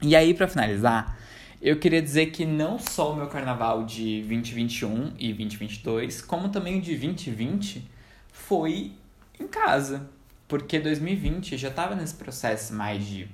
E 0.01 0.17
aí, 0.17 0.33
para 0.33 0.49
finalizar, 0.49 1.19
eu 1.61 1.79
queria 1.79 2.01
dizer 2.01 2.27
que 2.27 2.47
não 2.47 2.79
só 2.79 3.13
o 3.13 3.17
meu 3.17 3.27
carnaval 3.27 3.85
de 3.85 4.23
2021 4.23 5.13
e 5.19 5.35
2022, 5.35 6.23
como 6.23 6.49
também 6.49 6.79
o 6.79 6.81
de 6.81 6.97
2020 6.97 7.87
foi 8.33 8.93
em 9.39 9.47
casa. 9.47 10.09
Porque 10.49 10.81
2020 10.81 11.59
já 11.59 11.71
tava 11.71 11.95
nesse 11.95 12.15
processo 12.15 12.75
mais 12.75 13.05
de 13.07 13.29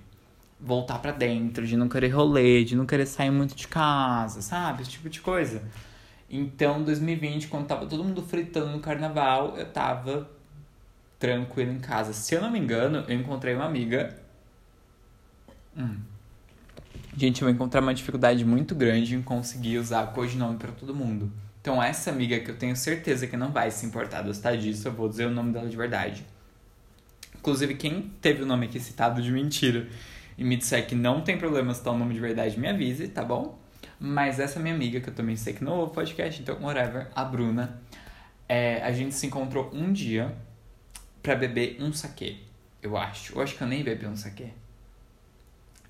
voltar 0.60 0.98
para 0.98 1.12
dentro, 1.12 1.64
de 1.64 1.76
não 1.76 1.88
querer 1.88 2.08
rolê, 2.08 2.64
de 2.64 2.74
não 2.74 2.84
querer 2.84 3.06
sair 3.06 3.30
muito 3.30 3.54
de 3.54 3.68
casa, 3.68 4.42
sabe? 4.42 4.82
Esse 4.82 4.90
tipo 4.90 5.08
de 5.08 5.20
coisa. 5.20 5.62
Então, 6.30 6.82
2020, 6.82 7.48
quando 7.48 7.66
tava 7.66 7.86
todo 7.86 8.04
mundo 8.04 8.22
fritando 8.22 8.70
no 8.70 8.80
carnaval, 8.80 9.56
eu 9.56 9.66
tava 9.66 10.28
tranquilo 11.18 11.72
em 11.72 11.80
casa. 11.80 12.12
Se 12.12 12.34
eu 12.34 12.42
não 12.42 12.50
me 12.50 12.58
engano, 12.58 13.04
eu 13.08 13.14
encontrei 13.14 13.54
uma 13.54 13.64
amiga. 13.64 14.14
Hum. 15.76 15.96
Gente, 17.16 17.42
eu 17.42 17.48
encontrar 17.48 17.80
uma 17.80 17.94
dificuldade 17.94 18.44
muito 18.44 18.74
grande 18.74 19.14
em 19.14 19.22
conseguir 19.22 19.78
usar 19.78 20.06
codinome 20.12 20.56
para 20.56 20.70
todo 20.70 20.94
mundo. 20.94 21.32
Então, 21.60 21.82
essa 21.82 22.10
amiga 22.10 22.38
que 22.38 22.50
eu 22.50 22.56
tenho 22.56 22.76
certeza 22.76 23.26
que 23.26 23.36
não 23.36 23.50
vai 23.50 23.70
se 23.70 23.84
importar 23.84 24.20
de 24.20 24.28
gostar 24.28 24.56
disso, 24.56 24.86
eu 24.86 24.92
vou 24.92 25.08
dizer 25.08 25.26
o 25.26 25.30
nome 25.30 25.52
dela 25.52 25.68
de 25.68 25.76
verdade. 25.76 26.24
Inclusive, 27.36 27.74
quem 27.74 28.12
teve 28.20 28.42
o 28.42 28.46
nome 28.46 28.66
aqui 28.66 28.78
citado 28.78 29.20
de 29.22 29.32
mentira 29.32 29.88
e 30.36 30.44
me 30.44 30.56
disser 30.56 30.86
que 30.86 30.94
não 30.94 31.20
tem 31.20 31.36
problema 31.36 31.74
citar 31.74 31.92
o 31.92 31.98
nome 31.98 32.14
de 32.14 32.20
verdade, 32.20 32.58
me 32.58 32.68
avise, 32.68 33.08
tá 33.08 33.24
bom? 33.24 33.58
Mas 34.00 34.38
essa 34.38 34.60
minha 34.60 34.74
amiga, 34.74 35.00
que 35.00 35.08
eu 35.08 35.14
também 35.14 35.36
sei 35.36 35.52
que 35.52 35.64
não 35.64 35.72
ouve 35.72 35.94
podcast, 35.94 36.40
então 36.40 36.62
whatever, 36.62 37.08
a 37.14 37.24
Bruna, 37.24 37.80
é, 38.48 38.82
a 38.82 38.92
gente 38.92 39.14
se 39.14 39.26
encontrou 39.26 39.70
um 39.72 39.92
dia 39.92 40.36
pra 41.22 41.34
beber 41.34 41.78
um 41.80 41.92
saquê, 41.92 42.38
eu 42.82 42.96
acho. 42.96 43.34
Eu 43.36 43.42
acho 43.42 43.56
que 43.56 43.62
eu 43.62 43.68
nem 43.68 43.82
bebi 43.82 44.06
um 44.06 44.16
saquê. 44.16 44.50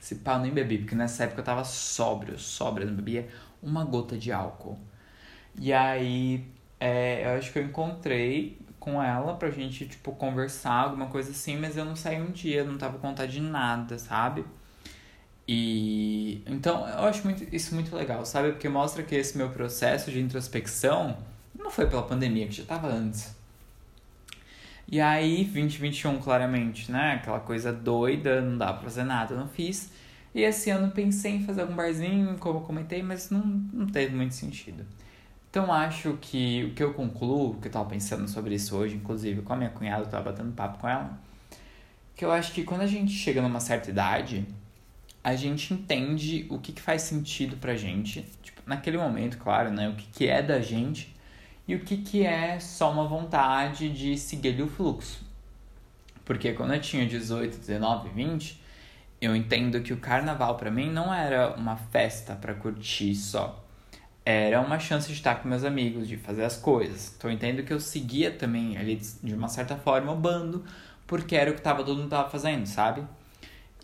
Se 0.00 0.16
pá, 0.16 0.34
eu 0.34 0.40
nem 0.40 0.52
bebi, 0.52 0.78
porque 0.78 0.94
nessa 0.94 1.24
época 1.24 1.40
eu 1.40 1.44
tava 1.44 1.64
sóbrio, 1.64 2.38
sóbrio, 2.38 2.86
não 2.86 2.94
bebia 2.94 3.28
uma 3.62 3.84
gota 3.84 4.16
de 4.16 4.32
álcool. 4.32 4.78
E 5.60 5.72
aí, 5.72 6.46
é, 6.80 7.24
eu 7.26 7.38
acho 7.38 7.52
que 7.52 7.58
eu 7.58 7.64
encontrei 7.64 8.58
com 8.78 9.02
ela 9.02 9.34
pra 9.34 9.50
gente, 9.50 9.86
tipo, 9.86 10.12
conversar, 10.12 10.84
alguma 10.84 11.06
coisa 11.08 11.30
assim, 11.30 11.58
mas 11.58 11.76
eu 11.76 11.84
não 11.84 11.96
saí 11.96 12.20
um 12.20 12.30
dia, 12.30 12.64
não 12.64 12.78
tava 12.78 12.98
com 12.98 13.08
vontade 13.08 13.32
de 13.32 13.40
nada, 13.40 13.98
sabe? 13.98 14.44
E 15.48 16.42
então 16.46 16.86
eu 16.86 17.04
acho 17.04 17.24
muito, 17.24 17.42
isso 17.54 17.74
muito 17.74 17.96
legal, 17.96 18.26
sabe? 18.26 18.52
Porque 18.52 18.68
mostra 18.68 19.02
que 19.02 19.14
esse 19.14 19.38
meu 19.38 19.48
processo 19.48 20.10
de 20.10 20.20
introspecção 20.20 21.16
não 21.58 21.70
foi 21.70 21.86
pela 21.86 22.02
pandemia, 22.02 22.46
que 22.46 22.54
já 22.54 22.64
tava 22.64 22.88
antes. 22.88 23.34
E 24.90 25.00
aí, 25.00 25.44
2021, 25.44 26.18
claramente, 26.20 26.90
né? 26.92 27.14
Aquela 27.14 27.40
coisa 27.40 27.72
doida, 27.72 28.40
não 28.40 28.58
dá 28.58 28.72
pra 28.72 28.84
fazer 28.84 29.04
nada, 29.04 29.34
não 29.34 29.48
fiz. 29.48 29.90
E 30.34 30.42
esse 30.42 30.70
ano 30.70 30.90
pensei 30.92 31.36
em 31.36 31.44
fazer 31.44 31.62
algum 31.62 31.74
barzinho, 31.74 32.36
como 32.38 32.58
eu 32.58 32.62
comentei, 32.62 33.02
mas 33.02 33.30
não, 33.30 33.40
não 33.40 33.86
teve 33.86 34.14
muito 34.14 34.34
sentido. 34.34 34.84
Então 35.50 35.72
acho 35.72 36.18
que 36.20 36.64
o 36.64 36.74
que 36.74 36.82
eu 36.82 36.92
concluo, 36.94 37.54
que 37.60 37.68
eu 37.68 37.72
tava 37.72 37.88
pensando 37.88 38.28
sobre 38.28 38.54
isso 38.54 38.76
hoje, 38.76 38.96
inclusive 38.96 39.42
com 39.42 39.52
a 39.54 39.56
minha 39.56 39.70
cunhada, 39.70 40.02
eu 40.04 40.08
tava 40.08 40.30
batendo 40.30 40.52
papo 40.52 40.78
com 40.78 40.88
ela, 40.88 41.18
que 42.14 42.24
eu 42.24 42.30
acho 42.30 42.52
que 42.52 42.64
quando 42.64 42.82
a 42.82 42.86
gente 42.86 43.12
chega 43.12 43.40
numa 43.40 43.60
certa 43.60 43.90
idade, 43.90 44.46
a 45.28 45.36
gente 45.36 45.74
entende 45.74 46.46
o 46.50 46.58
que, 46.58 46.72
que 46.72 46.80
faz 46.80 47.02
sentido 47.02 47.56
pra 47.56 47.74
gente, 47.74 48.24
tipo, 48.42 48.62
naquele 48.66 48.96
momento, 48.96 49.38
claro, 49.38 49.70
né, 49.70 49.88
o 49.88 49.94
que, 49.94 50.06
que 50.06 50.26
é 50.26 50.42
da 50.42 50.60
gente 50.60 51.14
e 51.66 51.74
o 51.74 51.80
que, 51.80 51.98
que 51.98 52.24
é 52.24 52.58
só 52.58 52.90
uma 52.90 53.06
vontade 53.06 53.90
de 53.90 54.16
seguir 54.16 54.60
o 54.62 54.68
fluxo. 54.68 55.26
Porque 56.24 56.52
quando 56.52 56.74
eu 56.74 56.80
tinha 56.80 57.06
18, 57.06 57.58
19, 57.58 58.08
20, 58.10 58.62
eu 59.20 59.36
entendo 59.36 59.80
que 59.82 59.92
o 59.92 59.98
carnaval 59.98 60.56
para 60.56 60.70
mim 60.70 60.90
não 60.90 61.12
era 61.12 61.54
uma 61.54 61.76
festa 61.76 62.34
para 62.34 62.54
curtir 62.54 63.14
só 63.14 63.64
era 64.30 64.60
uma 64.60 64.78
chance 64.78 65.06
de 65.06 65.14
estar 65.14 65.36
com 65.36 65.48
meus 65.48 65.64
amigos, 65.64 66.06
de 66.06 66.18
fazer 66.18 66.44
as 66.44 66.54
coisas. 66.54 67.14
Então 67.16 67.30
eu 67.30 67.34
entendo 67.34 67.62
que 67.62 67.72
eu 67.72 67.80
seguia 67.80 68.30
também 68.30 68.76
ali 68.76 69.00
de 69.22 69.32
uma 69.32 69.48
certa 69.48 69.74
forma 69.74 70.12
o 70.12 70.16
bando, 70.16 70.62
porque 71.06 71.34
era 71.34 71.50
o 71.50 71.54
que 71.54 71.62
tava, 71.62 71.82
todo 71.82 71.96
mundo 71.96 72.10
tava 72.10 72.28
fazendo, 72.28 72.66
sabe? 72.66 73.02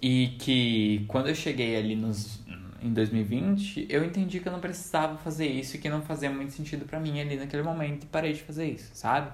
E 0.06 0.36
que 0.38 1.02
quando 1.08 1.28
eu 1.28 1.34
cheguei 1.34 1.78
ali 1.78 1.96
nos, 1.96 2.38
em 2.82 2.92
2020, 2.92 3.86
eu 3.88 4.04
entendi 4.04 4.38
que 4.38 4.46
eu 4.46 4.52
não 4.52 4.60
precisava 4.60 5.16
fazer 5.16 5.46
isso 5.46 5.76
e 5.76 5.78
que 5.78 5.88
não 5.88 6.02
fazia 6.02 6.28
muito 6.28 6.52
sentido 6.52 6.84
para 6.84 7.00
mim 7.00 7.18
ali 7.18 7.36
naquele 7.36 7.62
momento 7.62 8.04
e 8.04 8.06
parei 8.08 8.34
de 8.34 8.42
fazer 8.42 8.66
isso, 8.66 8.90
sabe? 8.92 9.32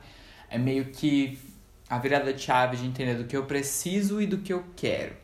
É 0.48 0.56
meio 0.56 0.84
que 0.92 1.36
a 1.88 1.98
virada 1.98 2.32
de 2.32 2.40
chave 2.40 2.76
de 2.76 2.86
entender 2.86 3.16
do 3.16 3.24
que 3.24 3.36
eu 3.36 3.46
preciso 3.46 4.22
e 4.22 4.28
do 4.28 4.38
que 4.38 4.52
eu 4.52 4.64
quero, 4.76 5.16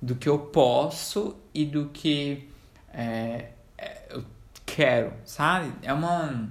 do 0.00 0.14
que 0.14 0.30
eu 0.30 0.38
posso 0.38 1.36
e 1.52 1.66
do 1.66 1.90
que 1.90 2.48
é, 2.90 3.50
eu 4.08 4.24
quero, 4.64 5.12
sabe? 5.26 5.74
É 5.82 5.92
uma, 5.92 6.48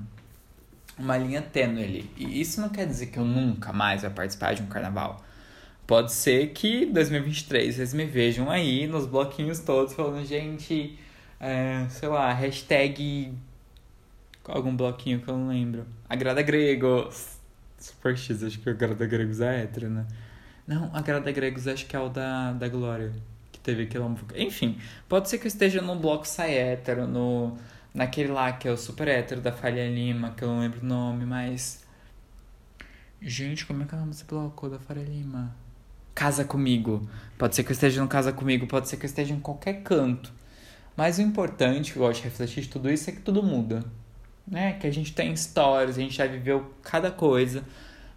uma 0.99 1.17
linha 1.17 1.41
tênue 1.41 1.83
ali. 1.83 2.11
E 2.15 2.39
isso 2.39 2.61
não 2.61 2.69
quer 2.69 2.85
dizer 2.85 3.07
que 3.07 3.17
eu 3.17 3.25
nunca 3.25 3.73
mais 3.73 4.03
vou 4.03 4.11
participar 4.11 4.53
de 4.53 4.61
um 4.61 4.67
carnaval. 4.67 5.24
Pode 5.87 6.11
ser 6.11 6.49
que 6.49 6.85
2023 6.85 7.75
vocês 7.75 7.93
me 7.93 8.05
vejam 8.05 8.49
aí 8.49 8.87
nos 8.87 9.05
bloquinhos 9.05 9.59
todos 9.59 9.93
falando, 9.93 10.25
gente, 10.25 10.97
é, 11.39 11.85
sei 11.89 12.09
lá, 12.09 12.33
hashtag 12.33 13.33
Algum 14.47 14.75
bloquinho 14.75 15.19
que 15.19 15.27
eu 15.27 15.37
não 15.37 15.47
lembro. 15.47 15.87
Agrada 16.07 16.41
Gregos. 16.41 17.39
Super 17.79 18.15
X, 18.15 18.43
acho 18.43 18.59
que 18.59 18.69
o 18.69 18.73
Agrada 18.73 19.05
Gregos 19.05 19.41
é 19.41 19.63
hétero, 19.63 19.89
né? 19.89 20.05
Não, 20.67 20.95
Agrada 20.95 21.31
Gregos 21.31 21.67
acho 21.67 21.85
que 21.85 21.95
é 21.95 21.99
o 21.99 22.09
da, 22.09 22.53
da 22.53 22.67
Glória. 22.67 23.11
Que 23.51 23.59
teve 23.59 23.83
aquele 23.83 24.03
Enfim, 24.35 24.79
pode 25.09 25.29
ser 25.29 25.39
que 25.39 25.45
eu 25.45 25.47
esteja 25.47 25.81
no 25.81 25.95
bloco 25.95 26.27
sai 26.27 26.53
hétero, 26.53 27.07
no, 27.07 27.57
naquele 27.93 28.31
lá 28.31 28.51
que 28.53 28.67
é 28.67 28.71
o 28.71 28.77
super 28.77 29.07
hétero 29.07 29.41
da 29.41 29.51
Falha 29.51 29.87
Lima, 29.89 30.31
que 30.31 30.43
eu 30.43 30.47
não 30.47 30.59
lembro 30.59 30.81
o 30.81 30.85
nome, 30.85 31.25
mas. 31.25 31.83
Gente, 33.21 33.65
como 33.65 33.81
é 33.81 33.85
que 33.85 33.95
é 33.95 33.97
o 33.97 33.99
nome 33.99 34.11
desse 34.11 34.25
bloco 34.25 34.69
da 34.69 34.77
Faria 34.77 35.03
Lima? 35.03 35.55
Casa 36.15 36.43
Comigo. 36.43 37.07
Pode 37.37 37.55
ser 37.55 37.63
que 37.63 37.69
eu 37.69 37.73
esteja 37.73 38.01
no 38.01 38.07
Casa 38.07 38.33
Comigo, 38.33 38.65
pode 38.65 38.89
ser 38.89 38.97
que 38.97 39.05
eu 39.05 39.07
esteja 39.07 39.33
em 39.33 39.39
qualquer 39.39 39.83
canto. 39.83 40.33
Mas 40.97 41.19
o 41.19 41.21
importante, 41.21 41.91
que 41.91 41.99
eu 41.99 42.03
gosto 42.03 42.21
de 42.21 42.23
refletir 42.23 42.63
de 42.63 42.69
tudo 42.69 42.89
isso, 42.89 43.07
é 43.09 43.13
que 43.13 43.19
tudo 43.19 43.43
muda. 43.43 43.83
Né? 44.47 44.73
Que 44.73 44.87
a 44.87 44.91
gente 44.91 45.13
tem 45.13 45.31
histórias, 45.31 45.97
a 45.97 46.01
gente 46.01 46.15
já 46.15 46.25
viveu 46.25 46.73
cada 46.81 47.11
coisa, 47.11 47.63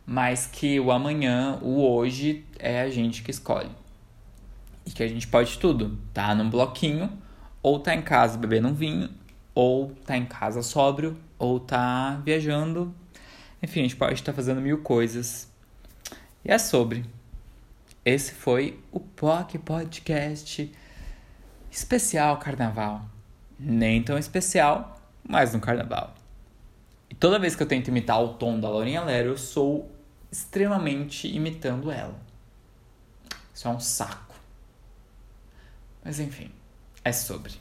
mas 0.06 0.46
que 0.46 0.78
o 0.80 0.90
amanhã, 0.90 1.58
o 1.60 1.84
hoje, 1.86 2.46
é 2.58 2.80
a 2.80 2.88
gente 2.88 3.22
que 3.22 3.30
escolhe. 3.30 3.70
E 4.86 4.90
que 4.90 5.02
a 5.02 5.08
gente 5.08 5.26
pode 5.26 5.58
tudo. 5.58 5.98
Tá 6.14 6.34
num 6.34 6.48
bloquinho, 6.48 7.10
ou 7.60 7.80
tá 7.80 7.94
em 7.94 8.02
casa 8.02 8.38
bebendo 8.38 8.68
um 8.68 8.74
vinho, 8.74 9.10
ou 9.54 9.92
tá 10.06 10.16
em 10.16 10.24
casa 10.24 10.62
sóbrio, 10.62 11.18
ou 11.36 11.60
tá 11.60 12.22
viajando 12.24 12.94
enfim, 13.62 13.80
a 13.80 13.82
gente 13.82 13.96
pode 13.96 14.14
estar 14.14 14.32
fazendo 14.32 14.60
mil 14.60 14.78
coisas. 14.78 15.48
E 16.44 16.50
é 16.50 16.58
sobre. 16.58 17.04
Esse 18.08 18.32
foi 18.32 18.82
o 18.90 18.98
POC 18.98 19.58
Podcast 19.58 20.74
especial 21.70 22.38
carnaval. 22.38 23.04
Nem 23.60 24.02
tão 24.02 24.16
especial, 24.16 24.98
mas 25.22 25.52
no 25.52 25.60
carnaval. 25.60 26.14
E 27.10 27.14
toda 27.14 27.38
vez 27.38 27.54
que 27.54 27.62
eu 27.62 27.66
tento 27.66 27.88
imitar 27.88 28.18
o 28.18 28.32
tom 28.32 28.58
da 28.58 28.70
Laurinha 28.70 29.02
Lero, 29.02 29.28
eu 29.32 29.36
sou 29.36 29.92
extremamente 30.32 31.28
imitando 31.28 31.90
ela. 31.90 32.18
Isso 33.52 33.68
é 33.68 33.70
um 33.70 33.78
saco. 33.78 34.36
Mas 36.02 36.18
enfim, 36.18 36.50
é 37.04 37.12
sobre. 37.12 37.60